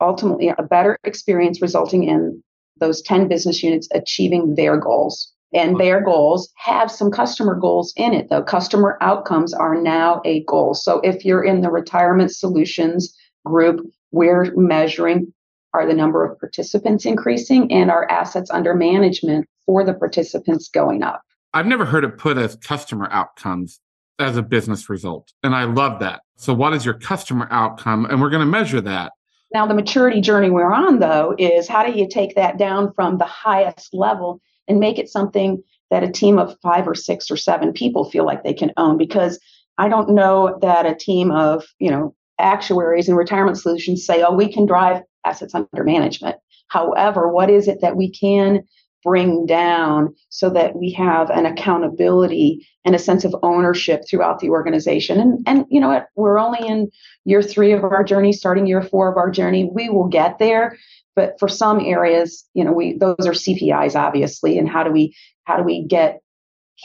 ultimately 0.00 0.48
a 0.48 0.62
better 0.62 0.98
experience 1.04 1.62
resulting 1.62 2.04
in 2.04 2.42
those 2.78 3.02
10 3.02 3.28
business 3.28 3.62
units 3.62 3.88
achieving 3.92 4.54
their 4.56 4.76
goals. 4.76 5.32
And 5.52 5.78
their 5.78 6.00
goals 6.00 6.52
have 6.56 6.90
some 6.90 7.12
customer 7.12 7.54
goals 7.54 7.92
in 7.96 8.12
it, 8.12 8.28
though. 8.28 8.42
Customer 8.42 8.98
outcomes 9.00 9.54
are 9.54 9.80
now 9.80 10.20
a 10.24 10.42
goal. 10.44 10.74
So 10.74 11.00
if 11.00 11.24
you're 11.24 11.44
in 11.44 11.60
the 11.60 11.70
retirement 11.70 12.34
solutions 12.34 13.16
group, 13.44 13.80
we're 14.10 14.52
measuring 14.56 15.32
are 15.74 15.86
the 15.86 15.94
number 15.94 16.24
of 16.24 16.38
participants 16.38 17.04
increasing 17.04 17.70
and 17.72 17.90
our 17.90 18.08
assets 18.10 18.50
under 18.50 18.74
management 18.74 19.46
for 19.66 19.84
the 19.84 19.92
participants 19.92 20.68
going 20.68 21.02
up. 21.02 21.20
I've 21.52 21.66
never 21.66 21.84
heard 21.84 22.04
it 22.04 22.16
put 22.16 22.38
as 22.38 22.56
customer 22.56 23.08
outcomes 23.10 23.80
as 24.18 24.36
a 24.36 24.42
business 24.42 24.88
result. 24.88 25.32
And 25.42 25.54
I 25.54 25.64
love 25.64 26.00
that. 26.00 26.22
So, 26.36 26.54
what 26.54 26.72
is 26.74 26.84
your 26.84 26.94
customer 26.94 27.48
outcome? 27.50 28.06
And 28.06 28.20
we're 28.20 28.30
going 28.30 28.40
to 28.40 28.46
measure 28.46 28.80
that. 28.82 29.12
Now, 29.54 29.68
the 29.68 29.74
maturity 29.74 30.20
journey 30.20 30.50
we're 30.50 30.72
on, 30.72 30.98
though, 30.98 31.36
is 31.38 31.68
how 31.68 31.86
do 31.86 31.96
you 31.96 32.08
take 32.08 32.34
that 32.34 32.58
down 32.58 32.92
from 32.92 33.18
the 33.18 33.24
highest 33.24 33.94
level 33.94 34.40
and 34.66 34.80
make 34.80 34.98
it 34.98 35.08
something 35.08 35.62
that 35.90 36.02
a 36.02 36.10
team 36.10 36.40
of 36.40 36.58
five 36.60 36.88
or 36.88 36.96
six 36.96 37.30
or 37.30 37.36
seven 37.36 37.72
people 37.72 38.10
feel 38.10 38.26
like 38.26 38.42
they 38.42 38.52
can 38.52 38.72
own? 38.76 38.98
Because 38.98 39.38
I 39.78 39.88
don't 39.88 40.10
know 40.10 40.58
that 40.60 40.86
a 40.86 40.94
team 40.96 41.30
of, 41.30 41.64
you 41.78 41.88
know, 41.88 42.16
actuaries 42.40 43.08
and 43.08 43.16
retirement 43.16 43.56
solutions 43.56 44.04
say, 44.04 44.24
oh, 44.24 44.34
we 44.34 44.52
can 44.52 44.66
drive 44.66 45.02
assets 45.24 45.54
under 45.54 45.84
management. 45.84 46.36
However, 46.66 47.28
what 47.28 47.48
is 47.48 47.68
it 47.68 47.80
that 47.80 47.96
we 47.96 48.10
can 48.10 48.64
bring 49.04 49.44
down 49.44 50.14
so 50.30 50.48
that 50.50 50.74
we 50.74 50.90
have 50.90 51.28
an 51.30 51.44
accountability 51.44 52.66
and 52.84 52.94
a 52.94 52.98
sense 52.98 53.24
of 53.24 53.36
ownership 53.42 54.02
throughout 54.08 54.40
the 54.40 54.48
organization. 54.48 55.20
And, 55.20 55.38
and 55.46 55.66
you 55.68 55.78
know 55.78 55.88
what? 55.88 56.06
We're 56.16 56.38
only 56.38 56.66
in 56.66 56.90
year 57.24 57.42
three 57.42 57.72
of 57.72 57.84
our 57.84 58.02
journey, 58.02 58.32
starting 58.32 58.66
year 58.66 58.82
four 58.82 59.10
of 59.10 59.18
our 59.18 59.30
journey. 59.30 59.70
We 59.70 59.90
will 59.90 60.08
get 60.08 60.38
there. 60.38 60.78
But 61.14 61.38
for 61.38 61.48
some 61.48 61.80
areas, 61.80 62.44
you 62.54 62.64
know, 62.64 62.72
we 62.72 62.98
those 62.98 63.26
are 63.26 63.32
CPIs, 63.32 63.94
obviously. 63.94 64.58
And 64.58 64.68
how 64.68 64.82
do 64.82 64.90
we 64.90 65.14
how 65.44 65.56
do 65.56 65.62
we 65.62 65.84
get 65.84 66.20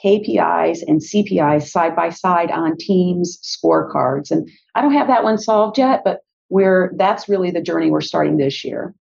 KPIs 0.05 0.83
and 0.85 1.01
CPIs 1.01 1.69
side 1.69 1.95
by 1.95 2.09
side 2.09 2.51
on 2.51 2.77
teams 2.77 3.39
scorecards? 3.41 4.29
And 4.29 4.47
I 4.75 4.81
don't 4.81 4.93
have 4.93 5.07
that 5.07 5.23
one 5.23 5.39
solved 5.39 5.79
yet, 5.79 6.03
but 6.03 6.19
we're 6.49 6.91
that's 6.97 7.27
really 7.27 7.49
the 7.49 7.61
journey 7.61 7.89
we're 7.89 8.01
starting 8.01 8.38
this 8.38 8.63
year. 8.63 8.93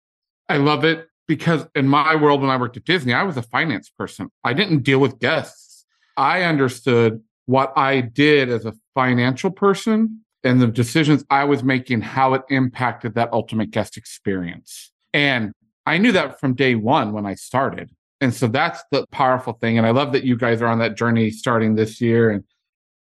I 0.47 0.57
love 0.57 0.85
it 0.85 1.07
because 1.27 1.65
in 1.75 1.87
my 1.87 2.15
world 2.15 2.41
when 2.41 2.49
I 2.49 2.57
worked 2.57 2.77
at 2.77 2.85
Disney, 2.85 3.13
I 3.13 3.23
was 3.23 3.37
a 3.37 3.41
finance 3.41 3.89
person. 3.89 4.29
I 4.43 4.53
didn't 4.53 4.83
deal 4.83 4.99
with 4.99 5.19
guests. 5.19 5.85
I 6.15 6.43
understood 6.43 7.21
what 7.45 7.73
I 7.75 8.01
did 8.01 8.49
as 8.49 8.65
a 8.65 8.73
financial 8.95 9.51
person 9.51 10.21
and 10.43 10.61
the 10.61 10.67
decisions 10.67 11.25
I 11.29 11.43
was 11.43 11.63
making, 11.63 12.01
how 12.01 12.33
it 12.33 12.43
impacted 12.49 13.15
that 13.15 13.31
ultimate 13.33 13.71
guest 13.71 13.97
experience. 13.97 14.91
And 15.13 15.53
I 15.85 15.97
knew 15.97 16.11
that 16.13 16.39
from 16.39 16.53
day 16.53 16.75
one 16.75 17.13
when 17.13 17.25
I 17.25 17.35
started. 17.35 17.91
And 18.19 18.33
so 18.33 18.47
that's 18.47 18.83
the 18.91 19.05
powerful 19.11 19.53
thing. 19.53 19.77
And 19.77 19.85
I 19.85 19.91
love 19.91 20.11
that 20.13 20.23
you 20.23 20.37
guys 20.37 20.61
are 20.61 20.67
on 20.67 20.79
that 20.79 20.95
journey 20.95 21.29
starting 21.29 21.75
this 21.75 22.01
year. 22.01 22.31
And 22.31 22.43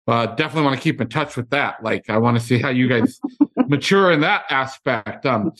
uh, 0.07 0.27
definitely 0.27 0.63
want 0.63 0.77
to 0.77 0.83
keep 0.83 1.01
in 1.01 1.09
touch 1.09 1.37
with 1.37 1.51
that. 1.51 1.83
Like, 1.83 2.09
I 2.09 2.19
want 2.19 2.39
to 2.39 2.45
see 2.45 2.59
how 2.59 2.69
you 2.69 2.89
guys 2.89 3.19
mature 3.67 4.13
in 4.13 4.21
that 4.21 4.45
aspect. 4.51 5.27
Um, 5.27 5.53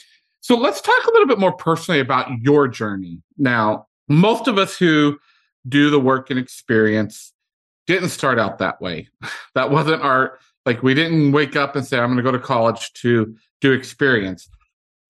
so 0.47 0.57
let's 0.57 0.81
talk 0.81 1.05
a 1.05 1.11
little 1.11 1.27
bit 1.27 1.41
more 1.41 1.51
personally 1.51 1.99
about 1.99 2.31
your 2.41 2.69
journey. 2.69 3.21
Now, 3.37 3.89
most 4.09 4.47
of 4.47 4.59
us 4.59 4.79
who 4.79 5.19
do 5.69 5.91
the 5.91 5.99
work 5.99 6.31
and 6.31 6.39
experience 6.39 7.33
didn't 7.89 8.11
start 8.11 8.39
out 8.39 8.59
that 8.59 8.81
way. 8.81 9.09
That 9.57 9.73
wasn't 9.73 10.03
our, 10.03 10.39
like, 10.65 10.85
we 10.85 10.95
didn't 10.95 11.33
wake 11.33 11.57
up 11.57 11.75
and 11.75 11.85
say, 11.85 11.99
I'm 11.99 12.11
going 12.11 12.19
to 12.19 12.23
go 12.23 12.31
to 12.31 12.39
college 12.39 12.93
to 12.93 13.35
do 13.61 13.73
experience. 13.73 14.49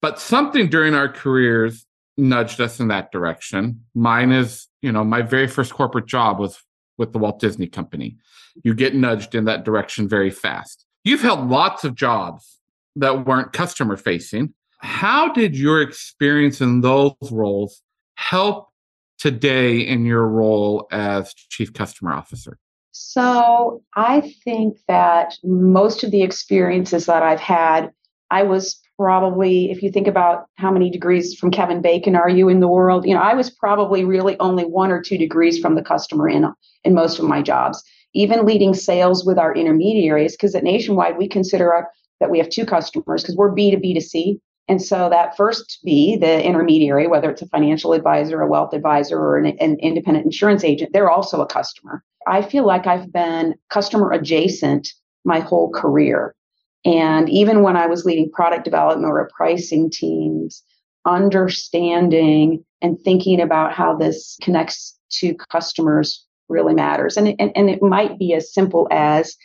But 0.01 0.19
something 0.19 0.69
during 0.69 0.95
our 0.95 1.07
careers 1.07 1.85
nudged 2.17 2.59
us 2.59 2.79
in 2.79 2.87
that 2.87 3.11
direction. 3.11 3.83
Mine 3.93 4.31
is, 4.31 4.67
you 4.81 4.91
know, 4.91 5.03
my 5.03 5.21
very 5.21 5.45
first 5.45 5.71
corporate 5.71 6.07
job 6.07 6.39
was 6.39 6.57
with 6.97 7.13
the 7.13 7.19
Walt 7.19 7.39
Disney 7.39 7.67
Company. 7.67 8.17
You 8.63 8.73
get 8.73 8.95
nudged 8.95 9.35
in 9.35 9.45
that 9.45 9.65
direction 9.65 10.09
very 10.09 10.31
fast. 10.31 10.87
You've 11.03 11.21
held 11.21 11.47
lots 11.47 11.83
of 11.83 11.93
jobs 11.93 12.57
that 12.95 13.27
weren't 13.27 13.53
customer 13.53 13.97
facing, 13.97 14.55
how 14.79 15.31
did 15.33 15.57
your 15.57 15.81
experience 15.81 16.61
in 16.61 16.81
those 16.81 17.13
roles 17.31 17.81
help 18.15 18.69
today 19.17 19.79
in 19.79 20.05
your 20.05 20.27
role 20.27 20.87
as 20.91 21.33
chief 21.33 21.73
customer 21.73 22.13
officer? 22.13 22.57
So, 22.91 23.83
I 23.95 24.33
think 24.43 24.77
that 24.87 25.35
most 25.43 26.03
of 26.03 26.11
the 26.11 26.23
experiences 26.23 27.05
that 27.05 27.21
I've 27.21 27.39
had, 27.39 27.91
I 28.31 28.43
was 28.43 28.79
probably, 28.97 29.69
if 29.69 29.83
you 29.83 29.91
think 29.91 30.07
about 30.07 30.45
how 30.55 30.71
many 30.71 30.89
degrees 30.89 31.35
from 31.35 31.51
Kevin 31.51 31.81
Bacon 31.81 32.15
are 32.15 32.29
you 32.29 32.49
in 32.49 32.59
the 32.59 32.67
world, 32.67 33.05
you 33.05 33.13
know, 33.13 33.21
I 33.21 33.35
was 33.35 33.51
probably 33.51 34.03
really 34.03 34.37
only 34.39 34.65
one 34.65 34.91
or 34.91 35.01
two 35.01 35.17
degrees 35.17 35.59
from 35.59 35.75
the 35.75 35.83
customer 35.83 36.27
in, 36.27 36.51
in 36.83 36.95
most 36.95 37.19
of 37.19 37.25
my 37.25 37.41
jobs. 37.41 37.83
Even 38.13 38.45
leading 38.45 38.73
sales 38.73 39.23
with 39.25 39.37
our 39.37 39.53
intermediaries, 39.53 40.31
because 40.31 40.55
at 40.55 40.63
Nationwide, 40.63 41.17
we 41.17 41.27
consider 41.27 41.71
our, 41.71 41.89
that 42.19 42.31
we 42.31 42.39
have 42.39 42.49
two 42.49 42.65
customers 42.65 43.21
because 43.21 43.35
we're 43.35 43.53
B2B 43.53 43.93
to 43.93 44.01
C. 44.01 44.39
And 44.67 44.81
so 44.81 45.09
that 45.09 45.37
first 45.37 45.79
B, 45.85 46.17
the 46.17 46.43
intermediary, 46.43 47.07
whether 47.07 47.29
it's 47.29 47.41
a 47.41 47.47
financial 47.47 47.93
advisor, 47.93 48.41
a 48.41 48.47
wealth 48.47 48.73
advisor, 48.73 49.17
or 49.17 49.37
an, 49.37 49.45
an, 49.59 49.77
independent 49.79 50.25
insurance 50.25 50.63
agent, 50.63 50.91
they're 50.91 51.09
also 51.09 51.41
a 51.41 51.47
customer. 51.47 52.03
I 52.27 52.41
feel 52.41 52.65
like 52.65 52.85
I've 52.85 53.11
been 53.11 53.55
customer 53.69 54.11
adjacent 54.11 54.89
my 55.23 55.39
whole 55.39 55.71
career. 55.71 56.35
And 56.83 57.29
even 57.29 57.63
when 57.63 57.77
I 57.77 57.87
was 57.87 58.05
leading 58.05 58.29
product 58.31 58.65
development 58.65 59.09
or 59.09 59.19
a 59.19 59.29
pricing 59.31 59.89
teams, 59.89 60.63
understanding 61.05 62.63
and 62.81 62.99
thinking 62.99 63.41
about 63.41 63.73
how 63.73 63.95
this 63.95 64.37
connects 64.41 64.97
to 65.09 65.35
customers 65.49 66.25
really 66.49 66.73
matters. 66.73 67.17
And, 67.17 67.35
and, 67.39 67.51
and 67.55 67.69
it 67.69 67.81
might 67.81 68.19
be 68.19 68.33
as 68.33 68.53
simple 68.53 68.87
as, 68.91 69.35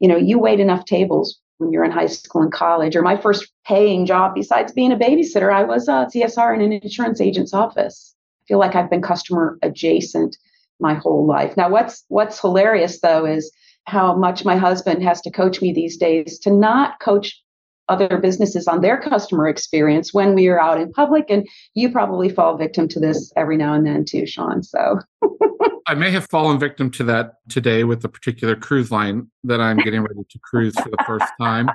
you 0.00 0.08
know, 0.08 0.16
you 0.16 0.38
wait 0.38 0.60
enough 0.60 0.84
tables 0.86 1.38
when 1.58 1.72
you're 1.72 1.84
in 1.84 1.90
high 1.90 2.06
school 2.06 2.42
and 2.42 2.52
college, 2.52 2.96
or 2.96 3.02
my 3.02 3.16
first 3.16 3.50
paying 3.66 4.06
job 4.06 4.34
besides 4.34 4.72
being 4.72 4.92
a 4.92 4.96
babysitter, 4.96 5.52
I 5.52 5.64
was 5.64 5.88
a 5.88 6.08
CSR 6.12 6.54
in 6.54 6.60
an 6.60 6.72
insurance 6.72 7.20
agent's 7.20 7.54
office. 7.54 8.14
I 8.42 8.48
feel 8.48 8.58
like 8.58 8.74
I've 8.74 8.90
been 8.90 9.02
customer 9.02 9.58
adjacent 9.62 10.36
my 10.80 10.94
whole 10.94 11.26
life. 11.26 11.56
Now, 11.56 11.70
what's 11.70 12.04
what's 12.08 12.40
hilarious 12.40 13.00
though 13.00 13.24
is 13.24 13.52
how 13.86 14.16
much 14.16 14.44
my 14.44 14.56
husband 14.56 15.02
has 15.02 15.20
to 15.22 15.30
coach 15.30 15.60
me 15.60 15.72
these 15.72 15.96
days 15.96 16.38
to 16.40 16.50
not 16.50 17.00
coach 17.00 17.40
other 17.88 18.18
businesses 18.18 18.66
on 18.66 18.80
their 18.80 19.00
customer 19.00 19.46
experience 19.48 20.14
when 20.14 20.34
we 20.34 20.48
are 20.48 20.60
out 20.60 20.80
in 20.80 20.92
public. 20.92 21.26
And 21.28 21.46
you 21.74 21.90
probably 21.90 22.28
fall 22.28 22.56
victim 22.56 22.88
to 22.88 23.00
this 23.00 23.32
every 23.36 23.56
now 23.56 23.74
and 23.74 23.86
then 23.86 24.04
too, 24.04 24.26
Shawn. 24.26 24.62
So 24.62 25.00
I 25.86 25.94
may 25.94 26.10
have 26.10 26.26
fallen 26.26 26.58
victim 26.58 26.90
to 26.92 27.04
that 27.04 27.34
today 27.48 27.84
with 27.84 28.02
the 28.02 28.08
particular 28.08 28.56
cruise 28.56 28.90
line 28.90 29.30
that 29.44 29.60
I'm 29.60 29.76
getting 29.78 30.00
ready 30.00 30.24
to 30.28 30.38
cruise 30.38 30.74
for 30.74 30.88
the 30.88 31.04
first 31.06 31.30
time. 31.40 31.70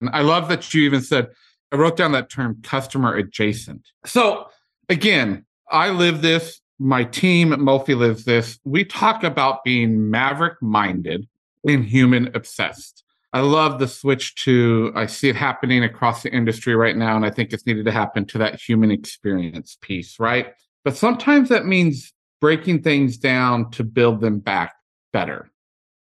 And 0.00 0.10
I 0.12 0.20
love 0.20 0.48
that 0.48 0.74
you 0.74 0.82
even 0.82 1.00
said, 1.00 1.28
I 1.72 1.76
wrote 1.76 1.96
down 1.96 2.12
that 2.12 2.30
term 2.30 2.60
customer 2.62 3.14
adjacent. 3.14 3.88
So 4.04 4.48
again, 4.88 5.46
I 5.70 5.90
live 5.90 6.22
this, 6.22 6.60
my 6.78 7.04
team 7.04 7.52
at 7.52 7.58
Mofi 7.58 7.96
lives 7.96 8.24
this. 8.24 8.58
We 8.64 8.84
talk 8.84 9.24
about 9.24 9.64
being 9.64 10.10
maverick 10.10 10.60
minded 10.60 11.26
and 11.66 11.84
human 11.84 12.30
obsessed. 12.34 13.02
I 13.32 13.40
love 13.40 13.78
the 13.78 13.88
switch 13.88 14.34
to, 14.44 14.92
I 14.94 15.06
see 15.06 15.28
it 15.28 15.36
happening 15.36 15.84
across 15.84 16.22
the 16.22 16.32
industry 16.32 16.74
right 16.74 16.96
now, 16.96 17.16
and 17.16 17.24
I 17.24 17.30
think 17.30 17.52
it's 17.52 17.66
needed 17.66 17.84
to 17.86 17.92
happen 17.92 18.24
to 18.26 18.38
that 18.38 18.60
human 18.60 18.90
experience 18.90 19.76
piece, 19.80 20.18
right? 20.18 20.54
But 20.84 20.96
sometimes 20.96 21.48
that 21.48 21.66
means 21.66 22.12
breaking 22.40 22.82
things 22.82 23.18
down 23.18 23.70
to 23.72 23.84
build 23.84 24.20
them 24.20 24.38
back 24.38 24.74
better, 25.12 25.50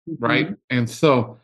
mm-hmm. 0.08 0.24
right? 0.24 0.54
And 0.70 0.88
so 0.88 1.38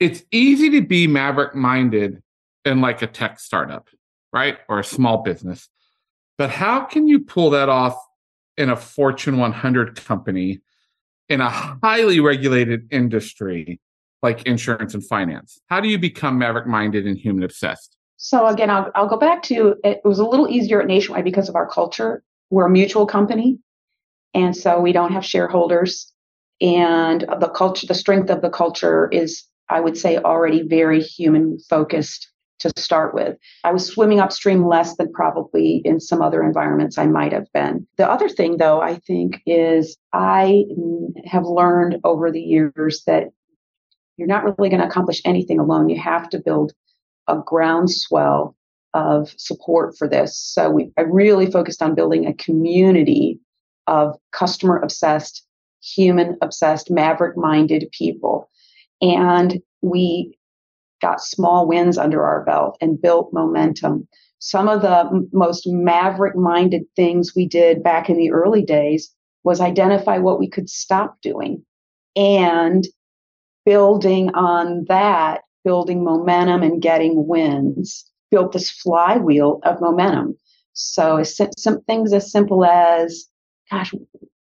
it's 0.00 0.24
easy 0.30 0.70
to 0.70 0.82
be 0.82 1.06
maverick 1.06 1.54
minded 1.54 2.22
in 2.64 2.80
like 2.80 3.02
a 3.02 3.06
tech 3.06 3.38
startup, 3.38 3.88
right? 4.32 4.58
Or 4.68 4.80
a 4.80 4.84
small 4.84 5.22
business. 5.22 5.68
But 6.36 6.50
how 6.50 6.80
can 6.80 7.06
you 7.06 7.20
pull 7.20 7.50
that 7.50 7.68
off 7.68 7.96
in 8.56 8.70
a 8.70 8.76
Fortune 8.76 9.38
100 9.38 9.96
company 10.04 10.60
in 11.28 11.40
a 11.40 11.48
highly 11.48 12.20
regulated 12.20 12.88
industry 12.90 13.80
like 14.24 14.42
insurance 14.44 14.94
and 14.94 15.06
finance? 15.06 15.60
How 15.66 15.80
do 15.80 15.88
you 15.88 15.98
become 15.98 16.38
maverick 16.38 16.66
minded 16.66 17.06
and 17.06 17.16
human 17.16 17.44
obsessed? 17.44 17.96
So 18.16 18.46
again, 18.46 18.70
I'll, 18.70 18.90
I'll 18.94 19.06
go 19.06 19.18
back 19.18 19.42
to 19.44 19.76
it 19.84 20.00
was 20.02 20.18
a 20.18 20.24
little 20.24 20.48
easier 20.48 20.80
at 20.80 20.88
Nationwide 20.88 21.24
because 21.24 21.48
of 21.48 21.54
our 21.54 21.68
culture. 21.68 22.24
We're 22.50 22.66
a 22.66 22.70
mutual 22.70 23.06
company. 23.06 23.58
And 24.32 24.56
so 24.56 24.80
we 24.80 24.92
don't 24.92 25.12
have 25.12 25.24
shareholders. 25.24 26.10
And 26.60 27.20
the 27.38 27.50
culture, 27.54 27.86
the 27.86 27.94
strength 27.94 28.30
of 28.30 28.40
the 28.40 28.48
culture 28.48 29.08
is, 29.12 29.44
I 29.68 29.80
would 29.80 29.98
say, 29.98 30.16
already 30.16 30.62
very 30.66 31.02
human 31.02 31.58
focused 31.68 32.30
to 32.60 32.72
start 32.78 33.14
with. 33.14 33.36
I 33.62 33.72
was 33.72 33.86
swimming 33.86 34.20
upstream 34.20 34.66
less 34.66 34.96
than 34.96 35.12
probably 35.12 35.82
in 35.84 36.00
some 36.00 36.22
other 36.22 36.42
environments 36.42 36.96
I 36.96 37.06
might 37.06 37.32
have 37.32 37.52
been. 37.52 37.86
The 37.98 38.08
other 38.08 38.28
thing, 38.30 38.56
though, 38.56 38.80
I 38.80 38.94
think 39.06 39.42
is 39.44 39.98
I 40.14 40.64
have 41.26 41.44
learned 41.44 41.98
over 42.04 42.32
the 42.32 42.40
years 42.40 43.02
that 43.06 43.28
you're 44.16 44.28
not 44.28 44.44
really 44.44 44.70
going 44.70 44.80
to 44.80 44.86
accomplish 44.86 45.20
anything 45.24 45.58
alone. 45.58 45.88
You 45.88 46.00
have 46.00 46.28
to 46.30 46.38
build 46.38 46.72
a 47.28 47.36
groundswell 47.36 48.56
of 48.92 49.34
support 49.36 49.96
for 49.98 50.08
this. 50.08 50.38
So 50.38 50.70
we 50.70 50.92
I 50.96 51.02
really 51.02 51.50
focused 51.50 51.82
on 51.82 51.94
building 51.94 52.26
a 52.26 52.34
community 52.34 53.40
of 53.86 54.16
customer 54.32 54.78
obsessed, 54.78 55.44
human 55.82 56.36
obsessed, 56.42 56.90
maverick 56.90 57.36
minded 57.36 57.90
people. 57.90 58.48
And 59.02 59.60
we 59.82 60.38
got 61.02 61.20
small 61.20 61.66
wins 61.66 61.98
under 61.98 62.24
our 62.24 62.44
belt 62.44 62.78
and 62.80 63.00
built 63.00 63.32
momentum. 63.32 64.06
Some 64.38 64.68
of 64.68 64.82
the 64.82 65.00
m- 65.00 65.28
most 65.32 65.66
maverick 65.66 66.36
minded 66.36 66.84
things 66.94 67.34
we 67.34 67.46
did 67.46 67.82
back 67.82 68.08
in 68.08 68.16
the 68.16 68.30
early 68.30 68.62
days 68.62 69.12
was 69.42 69.60
identify 69.60 70.18
what 70.18 70.38
we 70.38 70.48
could 70.48 70.70
stop 70.70 71.16
doing 71.20 71.62
and 72.16 72.86
building 73.64 74.30
on 74.34 74.84
that, 74.88 75.42
building 75.64 76.04
momentum 76.04 76.62
and 76.62 76.82
getting 76.82 77.26
wins, 77.26 78.04
built 78.30 78.52
this 78.52 78.70
flywheel 78.70 79.60
of 79.64 79.80
momentum. 79.80 80.36
So 80.74 81.22
some 81.22 81.80
things 81.82 82.12
as 82.12 82.30
simple 82.30 82.64
as, 82.64 83.26
gosh, 83.70 83.92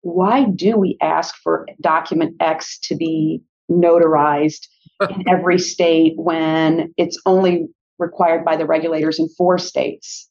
why 0.02 0.46
do 0.46 0.78
we 0.78 0.98
ask 1.02 1.36
for 1.44 1.66
document 1.82 2.36
X 2.40 2.80
to 2.80 2.96
be 2.96 3.42
notarized 3.72 4.68
in 5.10 5.24
every 5.30 5.60
state 5.60 6.14
when 6.18 6.94
it's 6.98 7.20
only 7.26 7.68
required 8.00 8.44
by 8.44 8.58
the 8.58 8.66
regulators 8.66 9.20
in 9.20 9.30
four 9.30 9.58
states? 9.58 10.30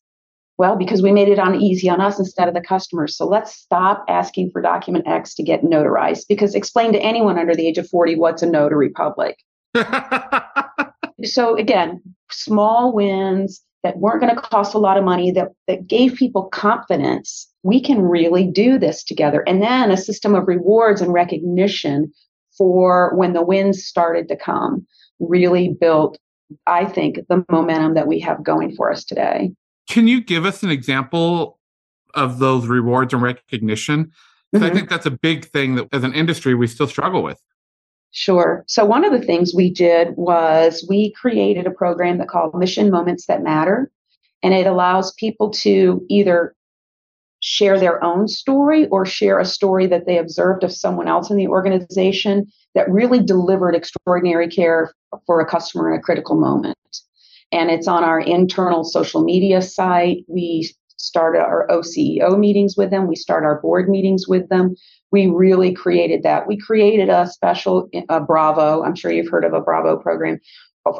Well, 0.63 0.77
because 0.77 1.03
we 1.03 1.11
made 1.11 1.27
it 1.27 1.41
on 1.41 1.61
easy 1.61 1.91
on 1.91 2.01
us 2.01 2.21
instead 2.21 2.47
of 2.47 2.55
the 2.55 2.61
customers. 2.61 3.17
So 3.17 3.27
let's 3.27 3.53
stop 3.53 4.05
asking 4.07 4.53
for 4.53 4.63
document 4.63 5.09
X 5.09 5.35
to 5.35 5.43
get 5.43 5.65
notarized 5.65 6.29
because 6.29 6.55
explain 6.55 6.93
to 6.93 7.03
anyone 7.03 7.37
under 7.37 7.53
the 7.53 7.67
age 7.67 7.79
of 7.79 7.89
40 7.89 8.15
what's 8.15 8.43
a 8.43 8.47
notary 8.47 8.91
public. 8.91 9.43
so 11.25 11.57
again, 11.57 12.01
small 12.31 12.93
wins 12.93 13.61
that 13.83 13.99
weren't 13.99 14.21
going 14.21 14.33
to 14.33 14.41
cost 14.41 14.73
a 14.75 14.79
lot 14.79 14.97
of 14.97 15.03
money 15.03 15.33
that, 15.33 15.49
that 15.67 15.89
gave 15.89 16.15
people 16.15 16.45
confidence 16.45 17.49
we 17.65 17.83
can 17.83 18.01
really 18.01 18.47
do 18.47 18.79
this 18.79 19.03
together 19.03 19.43
and 19.49 19.61
then 19.63 19.91
a 19.91 19.97
system 19.97 20.37
of 20.37 20.47
rewards 20.47 21.01
and 21.01 21.13
recognition 21.13 22.13
for 22.57 23.13
when 23.17 23.33
the 23.33 23.43
wins 23.43 23.85
started 23.85 24.29
to 24.29 24.37
come 24.37 24.87
really 25.19 25.77
built 25.81 26.19
i 26.67 26.85
think 26.85 27.19
the 27.29 27.45
momentum 27.51 27.95
that 27.95 28.07
we 28.07 28.21
have 28.21 28.45
going 28.45 28.75
for 28.77 28.91
us 28.91 29.05
today 29.05 29.51
can 29.89 30.09
you 30.09 30.23
give 30.23 30.45
us 30.45 30.63
an 30.63 30.71
example 30.71 31.59
of 32.15 32.39
those 32.39 32.67
rewards 32.67 33.13
and 33.13 33.23
recognition? 33.23 34.13
Mm-hmm. 34.55 34.65
I 34.65 34.71
think 34.71 34.89
that's 34.89 35.07
a 35.07 35.11
big 35.11 35.47
thing 35.47 35.77
that 35.77 35.89
as 35.93 36.05
an 36.05 36.15
industry 36.15 36.55
we 36.55 36.67
still 36.67 36.87
struggle 36.87 37.23
with. 37.23 37.41
Sure. 38.11 38.63
So, 38.67 38.85
one 38.85 39.05
of 39.05 39.13
the 39.13 39.27
things 39.27 39.55
we 39.55 39.71
did 39.71 40.15
was 40.17 40.85
we 40.89 41.13
created 41.13 41.67
a 41.67 41.71
program 41.71 42.19
that 42.19 42.29
called 42.29 42.55
Mission 42.55 42.91
Moments 42.91 43.27
That 43.27 43.43
Matter. 43.43 43.91
And 44.43 44.53
it 44.53 44.67
allows 44.67 45.15
people 45.15 45.51
to 45.51 46.05
either 46.11 46.55
share 47.41 47.79
their 47.79 48.03
own 48.05 48.29
story 48.29 48.87
or 48.89 49.07
share 49.07 49.39
a 49.39 49.45
story 49.45 49.87
that 49.87 50.07
they 50.07 50.19
observed 50.19 50.63
of 50.63 50.73
someone 50.73 51.09
else 51.09 51.31
in 51.31 51.37
the 51.37 51.47
organization 51.47 52.47
that 52.75 52.91
really 52.91 53.23
delivered 53.23 53.75
extraordinary 53.75 54.49
care 54.49 54.93
for 55.27 55.41
a 55.41 55.47
customer 55.47 55.93
in 55.93 55.99
a 55.99 56.03
critical 56.03 56.37
moment 56.37 56.77
and 57.53 57.71
it's 57.71 57.87
on 57.87 58.03
our 58.03 58.21
internal 58.21 58.83
social 58.83 59.23
media 59.23 59.63
site. 59.63 60.25
We 60.27 60.71
start 60.97 61.37
our 61.37 61.67
OCEO 61.69 62.39
meetings 62.39 62.77
with 62.77 62.91
them. 62.91 63.09
We 63.09 63.17
start 63.17 63.45
our 63.45 63.61
board 63.61 63.89
meetings 63.89 64.27
with 64.27 64.49
them. 64.49 64.75
We 65.11 65.27
really 65.27 65.75
created 65.75 66.23
that. 66.23 66.47
We 66.47 66.57
created 66.57 67.09
a 67.09 67.27
special 67.27 67.89
a 68.09 68.21
Bravo. 68.21 68.83
I'm 68.83 68.95
sure 68.95 69.13
you've 69.13 69.31
heard 69.31 69.45
of 69.45 69.53
a 69.53 69.61
Bravo 69.61 69.97
program 69.97 70.41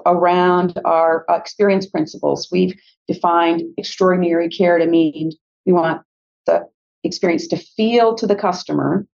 around 0.07 0.79
our 0.85 1.25
experience 1.29 1.87
principles. 1.87 2.49
We've 2.53 2.79
defined 3.09 3.63
extraordinary 3.79 4.49
care 4.49 4.79
to 4.79 4.87
mean 4.87 5.33
we 5.67 5.73
want 5.73 6.03
the 6.47 6.67
experience 7.05 7.47
to 7.49 7.57
feel 7.57 8.15
to 8.17 8.27
the 8.27 8.37
customer 8.37 9.07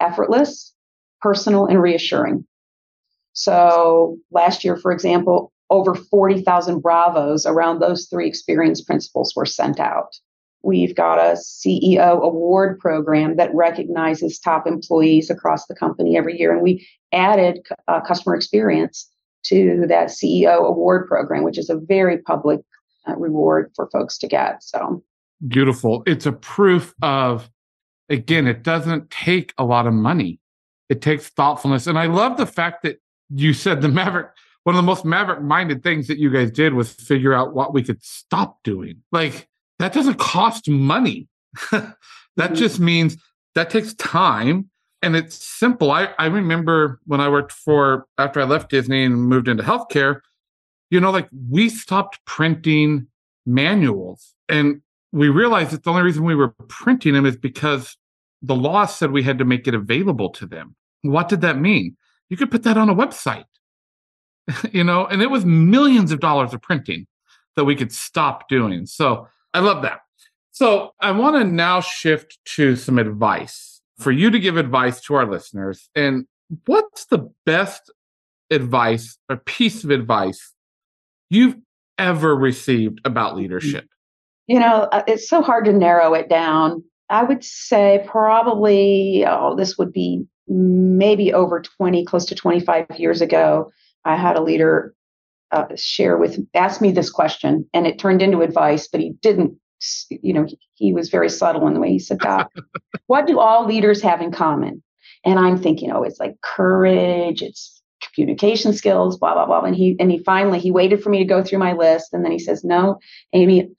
effortless, 0.00 0.72
personal, 1.20 1.66
and 1.66 1.82
reassuring. 1.82 2.46
So 3.32 4.18
last 4.30 4.64
year, 4.64 4.76
for 4.76 4.92
example, 4.92 5.52
over 5.70 5.94
40,000 5.94 6.80
Bravos 6.80 7.46
around 7.46 7.80
those 7.80 8.06
three 8.06 8.26
experience 8.26 8.80
principles 8.80 9.34
were 9.36 9.46
sent 9.46 9.78
out. 9.78 10.16
We've 10.62 10.94
got 10.94 11.18
a 11.18 11.36
CEO 11.36 12.20
award 12.20 12.78
program 12.78 13.36
that 13.36 13.54
recognizes 13.54 14.38
top 14.38 14.66
employees 14.66 15.30
across 15.30 15.66
the 15.66 15.74
company 15.74 16.16
every 16.16 16.38
year. 16.38 16.52
And 16.52 16.62
we 16.62 16.86
added 17.12 17.60
uh, 17.86 18.00
customer 18.00 18.34
experience 18.34 19.08
to 19.44 19.86
that 19.88 20.08
CEO 20.08 20.66
award 20.66 21.06
program, 21.06 21.44
which 21.44 21.58
is 21.58 21.70
a 21.70 21.76
very 21.76 22.18
public 22.18 22.60
uh, 23.06 23.14
reward 23.16 23.70
for 23.76 23.88
folks 23.90 24.18
to 24.18 24.26
get. 24.26 24.62
So 24.62 25.02
beautiful. 25.46 26.02
It's 26.06 26.26
a 26.26 26.32
proof 26.32 26.94
of, 27.02 27.48
again, 28.08 28.46
it 28.46 28.62
doesn't 28.62 29.10
take 29.10 29.54
a 29.58 29.64
lot 29.64 29.86
of 29.86 29.94
money, 29.94 30.40
it 30.88 31.00
takes 31.02 31.28
thoughtfulness. 31.28 31.86
And 31.86 31.98
I 31.98 32.06
love 32.06 32.36
the 32.36 32.46
fact 32.46 32.82
that 32.82 33.00
you 33.30 33.52
said 33.52 33.80
the 33.82 33.88
Maverick 33.88 34.30
one 34.64 34.74
of 34.74 34.78
the 34.78 34.86
most 34.86 35.04
maverick 35.04 35.42
minded 35.42 35.82
things 35.82 36.08
that 36.08 36.18
you 36.18 36.30
guys 36.30 36.50
did 36.50 36.74
was 36.74 36.92
figure 36.92 37.32
out 37.32 37.54
what 37.54 37.72
we 37.72 37.82
could 37.82 38.02
stop 38.02 38.58
doing. 38.64 39.02
Like 39.12 39.48
that 39.78 39.92
doesn't 39.92 40.18
cost 40.18 40.68
money. 40.68 41.28
that 41.70 41.96
mm-hmm. 42.36 42.54
just 42.54 42.78
means 42.78 43.16
that 43.54 43.70
takes 43.70 43.94
time 43.94 44.68
and 45.02 45.16
it's 45.16 45.36
simple. 45.36 45.90
I, 45.90 46.10
I 46.18 46.26
remember 46.26 47.00
when 47.06 47.20
I 47.20 47.28
worked 47.28 47.52
for 47.52 48.06
after 48.18 48.40
I 48.40 48.44
left 48.44 48.70
Disney 48.70 49.04
and 49.04 49.14
moved 49.14 49.48
into 49.48 49.62
healthcare, 49.62 50.20
you 50.90 51.00
know, 51.00 51.10
like 51.10 51.28
we 51.48 51.68
stopped 51.68 52.18
printing 52.24 53.06
manuals 53.46 54.34
and 54.48 54.82
we 55.12 55.28
realized 55.28 55.70
that 55.70 55.84
the 55.84 55.90
only 55.90 56.02
reason 56.02 56.24
we 56.24 56.34
were 56.34 56.54
printing 56.68 57.14
them 57.14 57.26
is 57.26 57.36
because 57.36 57.96
the 58.42 58.54
law 58.54 58.86
said 58.86 59.10
we 59.10 59.22
had 59.22 59.38
to 59.38 59.44
make 59.44 59.66
it 59.66 59.74
available 59.74 60.30
to 60.30 60.46
them. 60.46 60.74
What 61.02 61.28
did 61.28 61.40
that 61.42 61.58
mean? 61.58 61.96
You 62.28 62.36
could 62.36 62.50
put 62.50 62.64
that 62.64 62.76
on 62.76 62.88
a 62.88 62.94
website. 62.94 63.44
you 64.72 64.84
know, 64.84 65.06
and 65.06 65.22
it 65.22 65.30
was 65.30 65.44
millions 65.44 66.12
of 66.12 66.20
dollars 66.20 66.54
of 66.54 66.62
printing 66.62 67.06
that 67.56 67.64
we 67.64 67.74
could 67.74 67.92
stop 67.92 68.48
doing. 68.48 68.86
So 68.86 69.26
I 69.54 69.60
love 69.60 69.82
that. 69.82 70.00
So 70.52 70.92
I 71.00 71.10
want 71.12 71.36
to 71.36 71.44
now 71.44 71.80
shift 71.80 72.38
to 72.56 72.76
some 72.76 72.98
advice 72.98 73.80
for 73.98 74.12
you 74.12 74.30
to 74.30 74.38
give 74.38 74.56
advice 74.56 75.00
to 75.02 75.14
our 75.14 75.28
listeners. 75.28 75.88
And 75.94 76.26
what's 76.66 77.06
the 77.06 77.30
best 77.44 77.92
advice 78.50 79.18
or 79.28 79.36
piece 79.36 79.84
of 79.84 79.90
advice 79.90 80.54
you've 81.30 81.56
ever 81.98 82.34
received 82.36 83.00
about 83.04 83.36
leadership? 83.36 83.86
You 84.46 84.60
know, 84.60 84.88
uh, 84.92 85.02
it's 85.06 85.28
so 85.28 85.42
hard 85.42 85.66
to 85.66 85.72
narrow 85.72 86.14
it 86.14 86.28
down. 86.28 86.82
I 87.10 87.22
would 87.22 87.44
say 87.44 88.04
probably, 88.06 89.24
oh, 89.26 89.54
this 89.56 89.76
would 89.78 89.92
be 89.92 90.24
maybe 90.46 91.32
over 91.32 91.60
20, 91.60 92.04
close 92.04 92.24
to 92.26 92.34
25 92.34 92.86
years 92.96 93.20
ago. 93.20 93.70
I 94.04 94.16
had 94.16 94.36
a 94.36 94.42
leader 94.42 94.94
uh, 95.50 95.66
share 95.76 96.16
with 96.16 96.38
ask 96.54 96.80
me 96.80 96.92
this 96.92 97.10
question, 97.10 97.68
and 97.72 97.86
it 97.86 97.98
turned 97.98 98.22
into 98.22 98.42
advice, 98.42 98.88
but 98.88 99.00
he 99.00 99.10
didn't. 99.22 99.58
You 100.10 100.32
know, 100.32 100.44
he, 100.44 100.58
he 100.74 100.92
was 100.92 101.08
very 101.08 101.30
subtle 101.30 101.66
in 101.68 101.74
the 101.74 101.80
way 101.80 101.90
he 101.90 101.98
said, 101.98 102.18
"Doc, 102.18 102.52
what 103.06 103.26
do 103.26 103.38
all 103.38 103.66
leaders 103.66 104.02
have 104.02 104.20
in 104.20 104.32
common?" 104.32 104.82
And 105.24 105.38
I'm 105.38 105.58
thinking, 105.58 105.90
oh, 105.90 106.02
it's 106.02 106.20
like 106.20 106.40
courage, 106.42 107.42
it's 107.42 107.80
communication 108.14 108.72
skills, 108.72 109.18
blah 109.18 109.34
blah 109.34 109.46
blah. 109.46 109.62
And 109.62 109.76
he 109.76 109.96
and 109.98 110.10
he 110.10 110.22
finally 110.24 110.58
he 110.58 110.70
waited 110.70 111.02
for 111.02 111.10
me 111.10 111.18
to 111.18 111.24
go 111.24 111.42
through 111.42 111.58
my 111.58 111.72
list, 111.72 112.12
and 112.12 112.24
then 112.24 112.32
he 112.32 112.38
says, 112.38 112.64
"No, 112.64 112.98
Amy, 113.32 113.70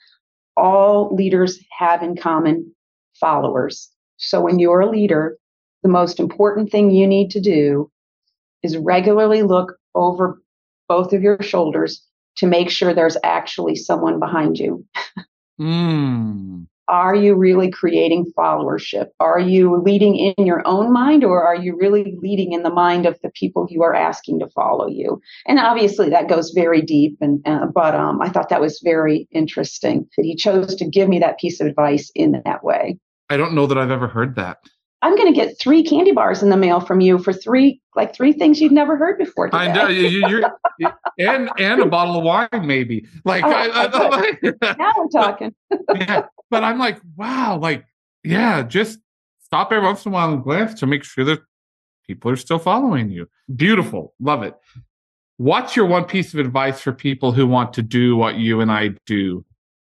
all 0.56 1.14
leaders 1.14 1.60
have 1.78 2.04
in 2.04 2.16
common 2.16 2.74
followers. 3.20 3.90
So 4.18 4.42
when 4.42 4.60
you're 4.60 4.82
a 4.82 4.90
leader, 4.90 5.38
the 5.84 5.90
most 5.90 6.20
important 6.20 6.72
thing 6.72 6.92
you 6.92 7.08
need 7.08 7.32
to 7.32 7.40
do 7.40 7.90
is 8.64 8.78
regularly 8.78 9.44
look 9.44 9.79
over 9.96 10.42
both 10.88 11.14
of 11.14 11.22
your 11.22 11.42
shoulders 11.42 12.04
to 12.38 12.48
make 12.48 12.70
sure 12.70 12.94
there's 12.94 13.18
actually 13.24 13.76
someone 13.76 14.20
behind 14.20 14.58
you. 14.58 14.86
mm. 15.60 16.66
Are 16.88 17.14
you 17.14 17.36
really 17.36 17.70
creating 17.70 18.34
followership? 18.36 19.10
Are 19.20 19.40
you 19.40 19.80
leading 19.80 20.16
in 20.16 20.48
your 20.48 20.64
own 20.66 20.92
mind 20.92 21.24
or 21.24 21.44
are 21.44 21.56
you 21.56 21.78
really 21.78 22.18
leading 22.20 22.52
in 22.52 22.64
the 22.64 22.72
mind 22.72 23.06
of 23.06 23.20
the 23.22 23.30
people 23.30 23.68
you 23.70 23.84
are 23.84 23.94
asking 23.94 24.40
to 24.40 24.48
follow 24.50 24.88
you? 24.88 25.22
And 25.46 25.60
obviously 25.60 26.10
that 26.10 26.28
goes 26.28 26.50
very 26.50 26.82
deep 26.82 27.16
and 27.22 27.48
uh, 27.48 27.68
but 27.68 27.94
um, 27.94 28.20
I 28.22 28.30
thought 28.30 28.50
that 28.50 28.60
was 28.60 28.82
very 28.84 29.28
interesting 29.32 30.10
that 30.18 30.26
he 30.26 30.36
chose 30.36 30.74
to 30.76 30.90
give 30.90 31.08
me 31.08 31.20
that 31.20 31.38
piece 31.38 31.62
of 31.62 31.68
advice 31.68 32.12
in 32.16 32.42
that 32.44 32.64
way. 32.64 32.98
I 33.30 33.38
don't 33.38 33.54
know 33.54 33.68
that 33.68 33.78
I've 33.78 33.92
ever 33.92 34.08
heard 34.08 34.36
that. 34.38 34.58
I'm 35.02 35.16
going 35.16 35.32
to 35.32 35.34
get 35.34 35.58
three 35.60 35.84
candy 35.84 36.12
bars 36.12 36.44
in 36.44 36.50
the 36.50 36.58
mail 36.58 36.82
from 36.82 37.00
you 37.00 37.20
for 37.20 37.32
three, 37.32 37.82
like 37.96 38.14
three 38.14 38.34
things 38.34 38.60
you've 38.60 38.74
never 38.74 38.98
heard 38.98 39.18
before. 39.18 39.48
Today. 39.48 39.58
I 39.58 39.74
know 39.74 39.88
you, 39.88 40.26
are 40.26 40.60
and 41.18 41.50
and 41.58 41.82
a 41.82 41.86
bottle 41.86 42.18
of 42.18 42.24
wine, 42.24 42.68
maybe. 42.68 43.08
Like, 43.24 43.44
oh, 43.46 43.50
I, 43.50 43.86
I, 43.86 44.74
now 44.78 44.94
we're 44.98 45.08
talking. 45.08 45.56
yeah, 45.96 46.26
but 46.50 46.64
I'm 46.64 46.78
like, 46.80 47.00
wow, 47.16 47.58
like, 47.58 47.86
yeah, 48.24 48.62
just 48.62 49.00
stop 49.42 49.72
every 49.72 49.86
once 49.86 50.06
in 50.06 50.12
a 50.12 50.14
while 50.14 50.34
and 50.34 50.44
glance 50.44 50.80
to 50.82 50.86
make 50.86 51.04
sure 51.04 51.24
that 51.26 51.40
people 52.06 52.30
are 52.32 52.36
still 52.36 52.60
following 52.60 53.10
you. 53.10 53.28
Beautiful. 53.56 54.14
Love 54.20 54.44
it. 54.44 54.56
What's 55.38 55.76
your 55.76 55.86
one 55.86 56.04
piece 56.04 56.34
of 56.34 56.40
advice 56.40 56.82
for 56.82 56.92
people 56.92 57.32
who 57.32 57.48
want 57.48 57.74
to 57.74 57.82
do 57.82 58.18
what 58.18 58.36
you 58.36 58.60
and 58.60 58.70
I 58.70 58.90
do 59.06 59.46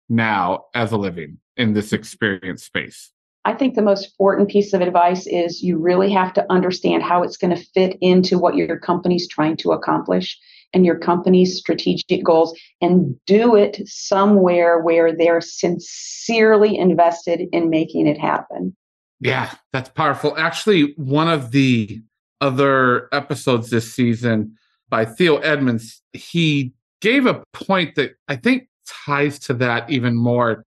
now 0.09 0.67
as 0.75 0.93
a 0.93 0.97
living 0.97 1.39
in 1.57 1.73
this 1.73 1.93
experience 1.93 2.63
space? 2.63 3.12
I 3.45 3.55
think 3.55 3.75
the 3.75 3.83
most 3.83 4.07
important 4.07 4.49
piece 4.49 4.73
of 4.73 4.81
advice 4.81 5.27
is 5.27 5.63
you 5.63 5.77
really 5.79 6.11
have 6.13 6.33
to 6.35 6.47
understand 6.51 7.03
how 7.03 7.23
it's 7.23 7.37
going 7.37 7.55
to 7.55 7.65
fit 7.75 7.99
into 8.01 8.39
what 8.39 8.55
your 8.55 8.79
company's 8.79 9.27
trying 9.27 9.57
to 9.59 9.73
accomplish 9.73 10.39
and 10.73 10.87
your 10.87 10.99
company's 10.99 11.59
strategic 11.59 12.25
goals 12.25 12.59
and 12.81 13.15
do 13.27 13.57
it 13.57 13.87
somewhere 13.87 14.81
where 14.81 15.15
they're 15.15 15.41
sincerely 15.41 16.77
invested 16.77 17.43
in 17.53 17.69
making 17.69 18.07
it 18.07 18.19
happen. 18.19 18.75
Yeah, 19.21 19.53
that's 19.73 19.91
powerful. 19.91 20.35
Actually, 20.39 20.95
one 20.97 21.29
of 21.29 21.51
the 21.51 22.01
other 22.41 23.09
episodes 23.13 23.71
this 23.71 23.93
season 23.93 24.57
by 24.89 25.05
Theo 25.05 25.39
Edmonds, 25.39 26.03
he 26.13 26.73
gave 27.01 27.27
a 27.27 27.43
point 27.53 27.97
that 27.97 28.13
I 28.29 28.37
think 28.37 28.69
ties 28.87 29.39
to 29.41 29.55
that 29.55 29.91
even 29.91 30.17
more 30.17 30.65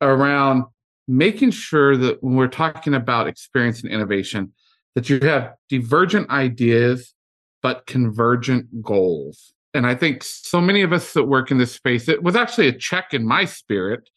around 0.00 0.64
making 1.08 1.50
sure 1.50 1.96
that 1.96 2.22
when 2.22 2.36
we're 2.36 2.46
talking 2.46 2.94
about 2.94 3.26
experience 3.26 3.82
and 3.82 3.90
innovation, 3.90 4.52
that 4.94 5.08
you 5.08 5.18
have 5.20 5.54
divergent 5.68 6.28
ideas 6.30 7.14
but 7.62 7.86
convergent 7.86 8.82
goals. 8.82 9.52
And 9.74 9.86
I 9.86 9.94
think 9.94 10.22
so 10.22 10.60
many 10.60 10.82
of 10.82 10.92
us 10.92 11.12
that 11.14 11.24
work 11.24 11.50
in 11.50 11.58
this 11.58 11.72
space, 11.72 12.08
it 12.08 12.22
was 12.22 12.36
actually 12.36 12.68
a 12.68 12.72
check 12.72 13.14
in 13.14 13.26
my 13.26 13.44
spirit 13.44 14.08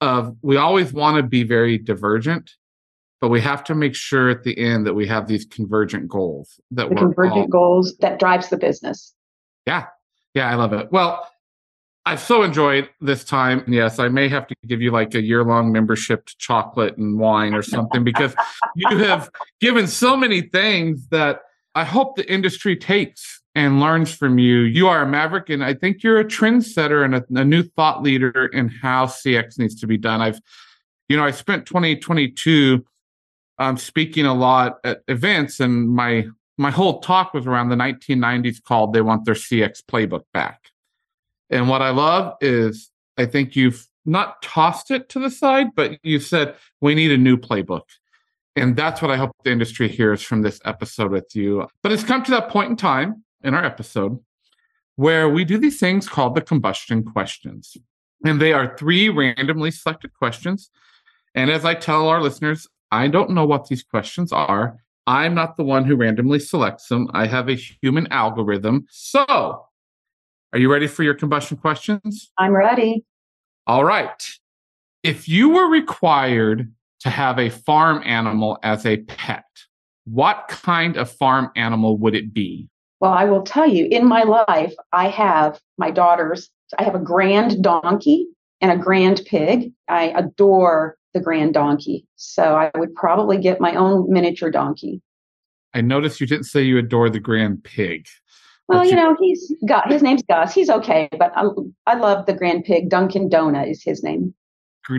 of 0.00 0.36
we 0.42 0.56
always 0.56 0.92
want 0.92 1.18
to 1.18 1.22
be 1.22 1.42
very 1.42 1.78
divergent, 1.78 2.50
but 3.20 3.28
we 3.28 3.40
have 3.40 3.62
to 3.64 3.74
make 3.74 3.94
sure 3.94 4.30
at 4.30 4.42
the 4.42 4.58
end 4.58 4.86
that 4.86 4.94
we 4.94 5.06
have 5.06 5.28
these 5.28 5.44
convergent 5.44 6.08
goals 6.08 6.58
that 6.70 6.88
the 6.88 6.96
convergent 6.96 7.36
all... 7.36 7.48
goals 7.48 7.96
that 7.98 8.18
drives 8.18 8.48
the 8.48 8.56
business. 8.56 9.14
Yeah. 9.66 9.86
Yeah, 10.34 10.48
I 10.48 10.54
love 10.54 10.72
it. 10.72 10.90
Well, 10.90 11.28
I've 12.06 12.20
so 12.20 12.42
enjoyed 12.42 12.88
this 13.00 13.24
time. 13.24 13.62
Yes, 13.68 13.98
I 13.98 14.08
may 14.08 14.28
have 14.28 14.46
to 14.46 14.54
give 14.66 14.80
you 14.80 14.90
like 14.90 15.14
a 15.14 15.20
year 15.20 15.44
long 15.44 15.70
membership 15.70 16.26
to 16.26 16.36
chocolate 16.38 16.96
and 16.96 17.18
wine 17.18 17.54
or 17.54 17.62
something 17.62 18.04
because 18.04 18.34
you 18.74 18.98
have 18.98 19.30
given 19.60 19.86
so 19.86 20.16
many 20.16 20.40
things 20.40 21.06
that 21.08 21.40
I 21.74 21.84
hope 21.84 22.16
the 22.16 22.30
industry 22.30 22.76
takes 22.76 23.40
and 23.54 23.80
learns 23.80 24.14
from 24.14 24.38
you. 24.38 24.60
You 24.60 24.88
are 24.88 25.02
a 25.02 25.06
maverick, 25.06 25.50
and 25.50 25.62
I 25.62 25.74
think 25.74 26.02
you're 26.02 26.20
a 26.20 26.24
trendsetter 26.24 27.04
and 27.04 27.16
a, 27.16 27.24
a 27.40 27.44
new 27.44 27.62
thought 27.62 28.02
leader 28.02 28.46
in 28.46 28.68
how 28.68 29.06
CX 29.06 29.58
needs 29.58 29.78
to 29.80 29.86
be 29.86 29.98
done. 29.98 30.20
I've, 30.20 30.40
you 31.08 31.16
know, 31.16 31.24
I 31.24 31.32
spent 31.32 31.66
2022 31.66 32.84
um, 33.58 33.76
speaking 33.76 34.24
a 34.24 34.34
lot 34.34 34.78
at 34.84 35.02
events, 35.08 35.60
and 35.60 35.90
my 35.90 36.26
my 36.56 36.70
whole 36.70 37.00
talk 37.00 37.34
was 37.34 37.46
around 37.46 37.68
the 37.68 37.76
1990s 37.76 38.62
called 38.62 38.92
"They 38.92 39.02
Want 39.02 39.26
Their 39.26 39.34
CX 39.34 39.82
Playbook 39.84 40.24
Back." 40.32 40.69
And 41.50 41.68
what 41.68 41.82
I 41.82 41.90
love 41.90 42.34
is 42.40 42.90
I 43.18 43.26
think 43.26 43.56
you've 43.56 43.86
not 44.06 44.40
tossed 44.42 44.90
it 44.90 45.08
to 45.10 45.18
the 45.18 45.30
side, 45.30 45.68
but 45.74 45.98
you 46.02 46.20
said 46.20 46.54
we 46.80 46.94
need 46.94 47.12
a 47.12 47.18
new 47.18 47.36
playbook. 47.36 47.82
And 48.56 48.76
that's 48.76 49.00
what 49.00 49.10
I 49.10 49.16
hope 49.16 49.32
the 49.44 49.52
industry 49.52 49.88
hears 49.88 50.22
from 50.22 50.42
this 50.42 50.60
episode 50.64 51.12
with 51.12 51.34
you. 51.34 51.66
But 51.82 51.92
it's 51.92 52.04
come 52.04 52.22
to 52.24 52.30
that 52.32 52.48
point 52.48 52.70
in 52.70 52.76
time 52.76 53.24
in 53.42 53.54
our 53.54 53.64
episode 53.64 54.18
where 54.96 55.28
we 55.28 55.44
do 55.44 55.56
these 55.56 55.78
things 55.78 56.08
called 56.08 56.34
the 56.34 56.40
combustion 56.40 57.04
questions. 57.04 57.76
And 58.24 58.40
they 58.40 58.52
are 58.52 58.76
three 58.76 59.08
randomly 59.08 59.70
selected 59.70 60.12
questions. 60.14 60.70
And 61.34 61.50
as 61.50 61.64
I 61.64 61.74
tell 61.74 62.08
our 62.08 62.20
listeners, 62.20 62.66
I 62.90 63.08
don't 63.08 63.30
know 63.30 63.46
what 63.46 63.68
these 63.68 63.82
questions 63.82 64.32
are. 64.32 64.78
I'm 65.06 65.34
not 65.34 65.56
the 65.56 65.64
one 65.64 65.84
who 65.84 65.96
randomly 65.96 66.38
selects 66.38 66.88
them. 66.88 67.08
I 67.12 67.26
have 67.26 67.48
a 67.48 67.54
human 67.54 68.08
algorithm. 68.08 68.86
So 68.90 69.64
are 70.52 70.58
you 70.58 70.70
ready 70.70 70.86
for 70.86 71.02
your 71.02 71.14
combustion 71.14 71.56
questions? 71.56 72.30
I'm 72.38 72.52
ready. 72.52 73.04
All 73.66 73.84
right. 73.84 74.22
If 75.02 75.28
you 75.28 75.50
were 75.50 75.68
required 75.68 76.72
to 77.00 77.10
have 77.10 77.38
a 77.38 77.50
farm 77.50 78.02
animal 78.04 78.58
as 78.62 78.84
a 78.84 78.98
pet, 78.98 79.44
what 80.04 80.46
kind 80.48 80.96
of 80.96 81.10
farm 81.10 81.50
animal 81.56 81.96
would 81.98 82.14
it 82.14 82.34
be? 82.34 82.68
Well, 83.00 83.12
I 83.12 83.24
will 83.24 83.42
tell 83.42 83.66
you, 83.66 83.86
in 83.90 84.06
my 84.06 84.24
life, 84.24 84.74
I 84.92 85.08
have 85.08 85.60
my 85.78 85.90
daughters, 85.90 86.50
I 86.78 86.82
have 86.82 86.94
a 86.94 86.98
grand 86.98 87.62
donkey 87.62 88.26
and 88.60 88.70
a 88.70 88.76
grand 88.76 89.22
pig. 89.26 89.72
I 89.88 90.12
adore 90.16 90.96
the 91.14 91.20
grand 91.20 91.54
donkey. 91.54 92.06
So 92.16 92.56
I 92.56 92.70
would 92.76 92.94
probably 92.94 93.38
get 93.38 93.60
my 93.60 93.74
own 93.74 94.12
miniature 94.12 94.50
donkey. 94.50 95.00
I 95.72 95.80
noticed 95.80 96.20
you 96.20 96.26
didn't 96.26 96.44
say 96.44 96.62
you 96.62 96.78
adore 96.78 97.08
the 97.08 97.20
grand 97.20 97.64
pig. 97.64 98.06
Well, 98.70 98.86
you 98.86 98.94
know, 98.94 99.16
he's 99.18 99.52
got 99.66 99.90
his 99.90 100.00
name's 100.00 100.22
Gus. 100.22 100.54
He's 100.54 100.70
okay, 100.70 101.08
but 101.18 101.32
I, 101.36 101.44
I 101.86 101.94
love 101.96 102.26
the 102.26 102.34
Grand 102.34 102.64
Pig. 102.64 102.88
Dunkin' 102.88 103.28
Donut 103.28 103.68
is 103.68 103.82
his 103.82 104.04
name. 104.04 104.32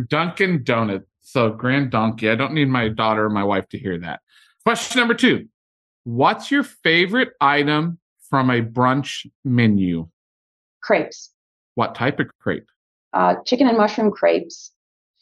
Dunkin' 0.10 0.64
Donut. 0.66 1.04
So 1.22 1.52
Grand 1.52 1.90
Donkey. 1.90 2.30
I 2.30 2.36
don't 2.36 2.54
need 2.54 2.68
my 2.68 2.90
daughter 2.90 3.26
or 3.26 3.30
my 3.30 3.44
wife 3.44 3.70
to 3.70 3.80
hear 3.80 3.98
that. 4.00 4.20
Question 4.66 5.00
number 5.00 5.14
two: 5.14 5.48
What's 6.04 6.52
your 6.52 6.64
favorite 6.64 7.30
item 7.40 8.00
from 8.30 8.50
a 8.50 8.62
brunch 8.62 9.26
menu? 9.46 10.10
Crepes. 10.82 11.30
What 11.76 11.96
type 11.96 12.20
of 12.20 12.28
crepe? 12.40 12.68
Uh, 13.14 13.36
chicken 13.46 13.68
and 13.68 13.78
mushroom 13.78 14.12
crepes 14.12 14.72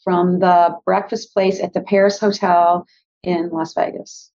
from 0.02 0.40
the 0.40 0.76
breakfast 0.84 1.32
place 1.34 1.60
at 1.60 1.72
the 1.72 1.82
Paris 1.82 2.18
Hotel 2.18 2.86
in 3.22 3.50
Las 3.50 3.74
Vegas. 3.74 4.32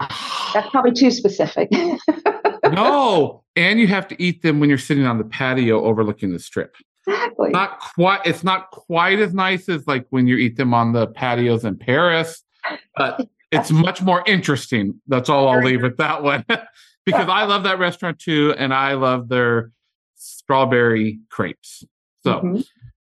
That's 0.00 0.68
probably 0.70 0.92
too 0.92 1.10
specific. 1.10 1.70
no, 2.64 3.43
and 3.56 3.78
you 3.78 3.86
have 3.86 4.08
to 4.08 4.22
eat 4.22 4.42
them 4.42 4.60
when 4.60 4.68
you're 4.68 4.78
sitting 4.78 5.06
on 5.06 5.18
the 5.18 5.24
patio 5.24 5.84
overlooking 5.84 6.32
the 6.32 6.38
strip. 6.38 6.76
Exactly. 7.06 7.50
Not 7.50 7.80
quite. 7.80 8.20
It's 8.24 8.44
not 8.44 8.70
quite 8.70 9.20
as 9.20 9.34
nice 9.34 9.68
as 9.68 9.86
like 9.86 10.06
when 10.10 10.26
you 10.26 10.36
eat 10.36 10.56
them 10.56 10.72
on 10.72 10.92
the 10.92 11.06
patios 11.08 11.64
in 11.64 11.76
Paris, 11.76 12.42
but 12.96 13.28
it's 13.52 13.70
much 13.70 14.00
more 14.02 14.22
interesting. 14.26 15.00
That's 15.06 15.28
all 15.28 15.48
I'll 15.48 15.62
leave 15.62 15.84
it 15.84 15.98
that 15.98 16.22
way, 16.22 16.44
because 17.04 17.28
I 17.28 17.44
love 17.44 17.64
that 17.64 17.78
restaurant 17.78 18.18
too, 18.18 18.54
and 18.56 18.72
I 18.72 18.94
love 18.94 19.28
their 19.28 19.70
strawberry 20.14 21.20
crepes. 21.28 21.84
So, 22.22 22.36
mm-hmm. 22.36 22.60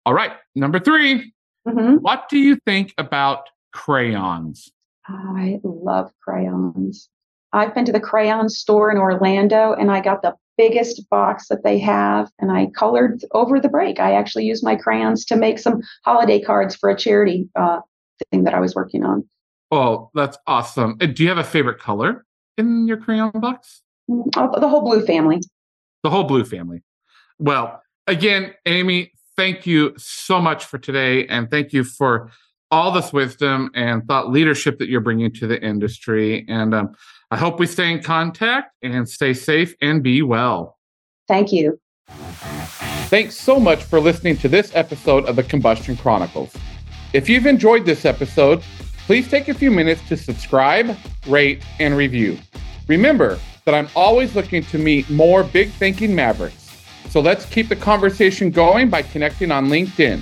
all 0.06 0.13
right, 0.13 0.32
number 0.56 0.79
3 0.79 1.32
mm-hmm. 1.67 1.95
What 1.97 2.29
do 2.29 2.39
you 2.39 2.58
think 2.65 2.93
about 2.97 3.49
crayons? 3.71 4.71
I 5.08 5.60
love 5.63 6.12
crayons. 6.23 7.10
I've 7.54 7.74
been 7.74 7.86
to 7.86 7.92
the 7.92 8.00
crayon 8.00 8.50
store 8.50 8.92
in 8.92 8.98
Orlando 8.98 9.74
and 9.74 9.92
I 9.92 10.02
got 10.02 10.22
the 10.24 10.36
biggest 10.58 11.08
box 11.10 11.48
that 11.48 11.63
they 11.63 11.80
have 11.80 12.30
and 12.39 12.52
I 12.52 12.68
colored 12.76 13.24
over 13.32 13.60
the 13.60 13.70
break. 13.70 14.00
I 14.00 14.13
actually 14.13 14.46
used 14.46 14.63
my 14.63 14.76
crayons 14.76 15.24
to 15.26 15.36
make 15.36 15.60
some 15.60 15.82
holiday 16.04 16.42
cards 16.42 16.76
for 16.76 16.89
a 16.89 16.98
charity 16.98 17.48
uh, 17.56 17.80
thing 18.32 18.44
that 18.44 18.54
I 18.54 18.60
was 18.60 18.76
working 18.76 19.04
on. 19.04 19.28
Oh, 19.72 20.10
that's 20.13 20.38
awesome. 20.48 20.98
do 20.98 21.24
you 21.24 21.30
have 21.30 21.38
a 21.38 21.44
favorite 21.44 21.80
color 21.80 22.26
in 22.58 22.88
your 22.88 22.98
crayon 22.98 23.32
box? 23.32 23.82
Mm, 24.10 24.30
oh, 24.36 24.60
the 24.60 24.68
whole 24.68 24.82
blue 24.82 25.06
family. 25.06 25.39
The 26.04 26.10
whole 26.10 26.26
blue 26.26 26.44
family. 26.44 26.84
Well, 27.39 27.82
again, 28.08 28.54
Amy, 28.66 29.13
thank 29.36 29.66
you 29.66 29.94
so 29.98 30.39
much 30.42 30.66
for 30.66 30.78
today. 30.78 31.26
And 31.28 31.50
thank 31.50 31.74
you 31.74 31.84
for 31.84 32.30
all 32.70 32.92
this 32.92 33.13
wisdom 33.13 33.70
and 33.76 34.04
thought 34.08 34.32
leadership 34.32 34.80
that 34.80 34.89
you're 34.89 35.02
bringing 35.02 35.32
to 35.32 35.48
the 35.48 35.62
industry. 35.62 36.46
And 36.48 36.74
um, 36.74 36.96
I 37.34 37.36
hope 37.36 37.60
we 37.60 37.65
stay 37.65 37.91
in 37.91 38.04
contact 38.04 38.76
and 38.84 39.10
stay 39.10 39.34
safe 39.34 39.74
and 39.82 40.04
be 40.04 40.22
well. 40.22 40.78
Thank 41.28 41.52
you. 41.52 41.80
Thanks 43.10 43.36
so 43.36 43.60
much 43.60 43.84
for 43.84 44.00
listening 44.00 44.38
to 44.38 44.48
this 44.48 44.72
episode 44.76 45.26
of 45.26 45.36
the 45.36 45.41
Combustion 45.41 45.98
Chronicles. 45.98 46.56
If 47.12 47.28
you've 47.28 47.48
enjoyed 47.48 47.88
this 47.88 48.06
episode, 48.06 48.62
please 49.08 49.28
take 49.28 49.48
a 49.50 49.56
few 49.56 49.72
minutes 49.72 50.08
to 50.10 50.15
subscribe, 50.15 50.96
rate, 51.26 51.65
and 51.80 51.98
review. 51.98 52.38
Remember 52.88 53.39
that 53.65 53.74
I'm 53.74 53.88
always 53.96 54.36
looking 54.36 54.62
to 54.65 54.78
meet 54.78 55.10
more 55.10 55.43
big 55.43 55.72
thinking 55.72 56.13
mavericks. 56.13 56.86
So 57.10 57.19
let's 57.19 57.48
keep 57.48 57.67
the 57.67 57.76
conversation 57.76 58.52
going 58.52 58.91
by 58.91 59.02
connecting 59.02 59.52
on 59.52 59.69
LinkedIn. 59.69 60.22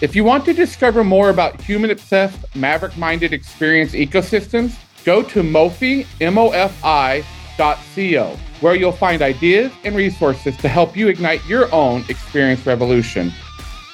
If 0.00 0.14
you 0.14 0.22
want 0.22 0.44
to 0.44 0.52
discover 0.52 1.02
more 1.02 1.30
about 1.30 1.60
human 1.60 1.90
obsessed, 1.90 2.38
maverick 2.54 2.96
minded 2.96 3.32
experience 3.32 3.94
ecosystems, 3.94 4.76
go 5.04 5.22
to 5.22 5.42
Mofi, 5.42 6.06
M-O-F-I, 6.20 7.24
.co, 7.56 8.36
where 8.60 8.74
you'll 8.74 8.92
find 8.92 9.22
ideas 9.22 9.72
and 9.84 9.94
resources 9.94 10.56
to 10.58 10.68
help 10.68 10.96
you 10.96 11.08
ignite 11.08 11.44
your 11.46 11.72
own 11.72 12.04
experience 12.08 12.66
revolution. 12.66 13.32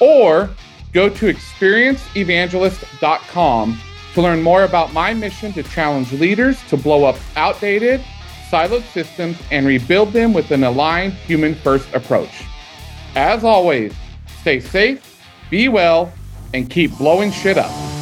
Or 0.00 0.50
go 0.92 1.08
to 1.08 1.32
experienceevangelist.com 1.32 3.80
to 4.14 4.22
learn 4.22 4.42
more 4.42 4.64
about 4.64 4.92
my 4.92 5.14
mission 5.14 5.52
to 5.52 5.62
challenge 5.62 6.12
leaders 6.12 6.60
to 6.68 6.76
blow 6.76 7.04
up 7.04 7.16
outdated, 7.36 8.04
siloed 8.50 8.82
systems 8.92 9.38
and 9.50 9.66
rebuild 9.66 10.12
them 10.12 10.32
with 10.32 10.50
an 10.50 10.64
aligned 10.64 11.12
human 11.12 11.54
first 11.54 11.92
approach. 11.94 12.42
As 13.14 13.44
always, 13.44 13.94
stay 14.40 14.58
safe 14.60 15.04
be 15.50 15.68
well 15.68 16.12
and 16.54 16.68
keep 16.68 16.96
blowing 16.98 17.30
shit 17.30 17.58
up. 17.58 17.97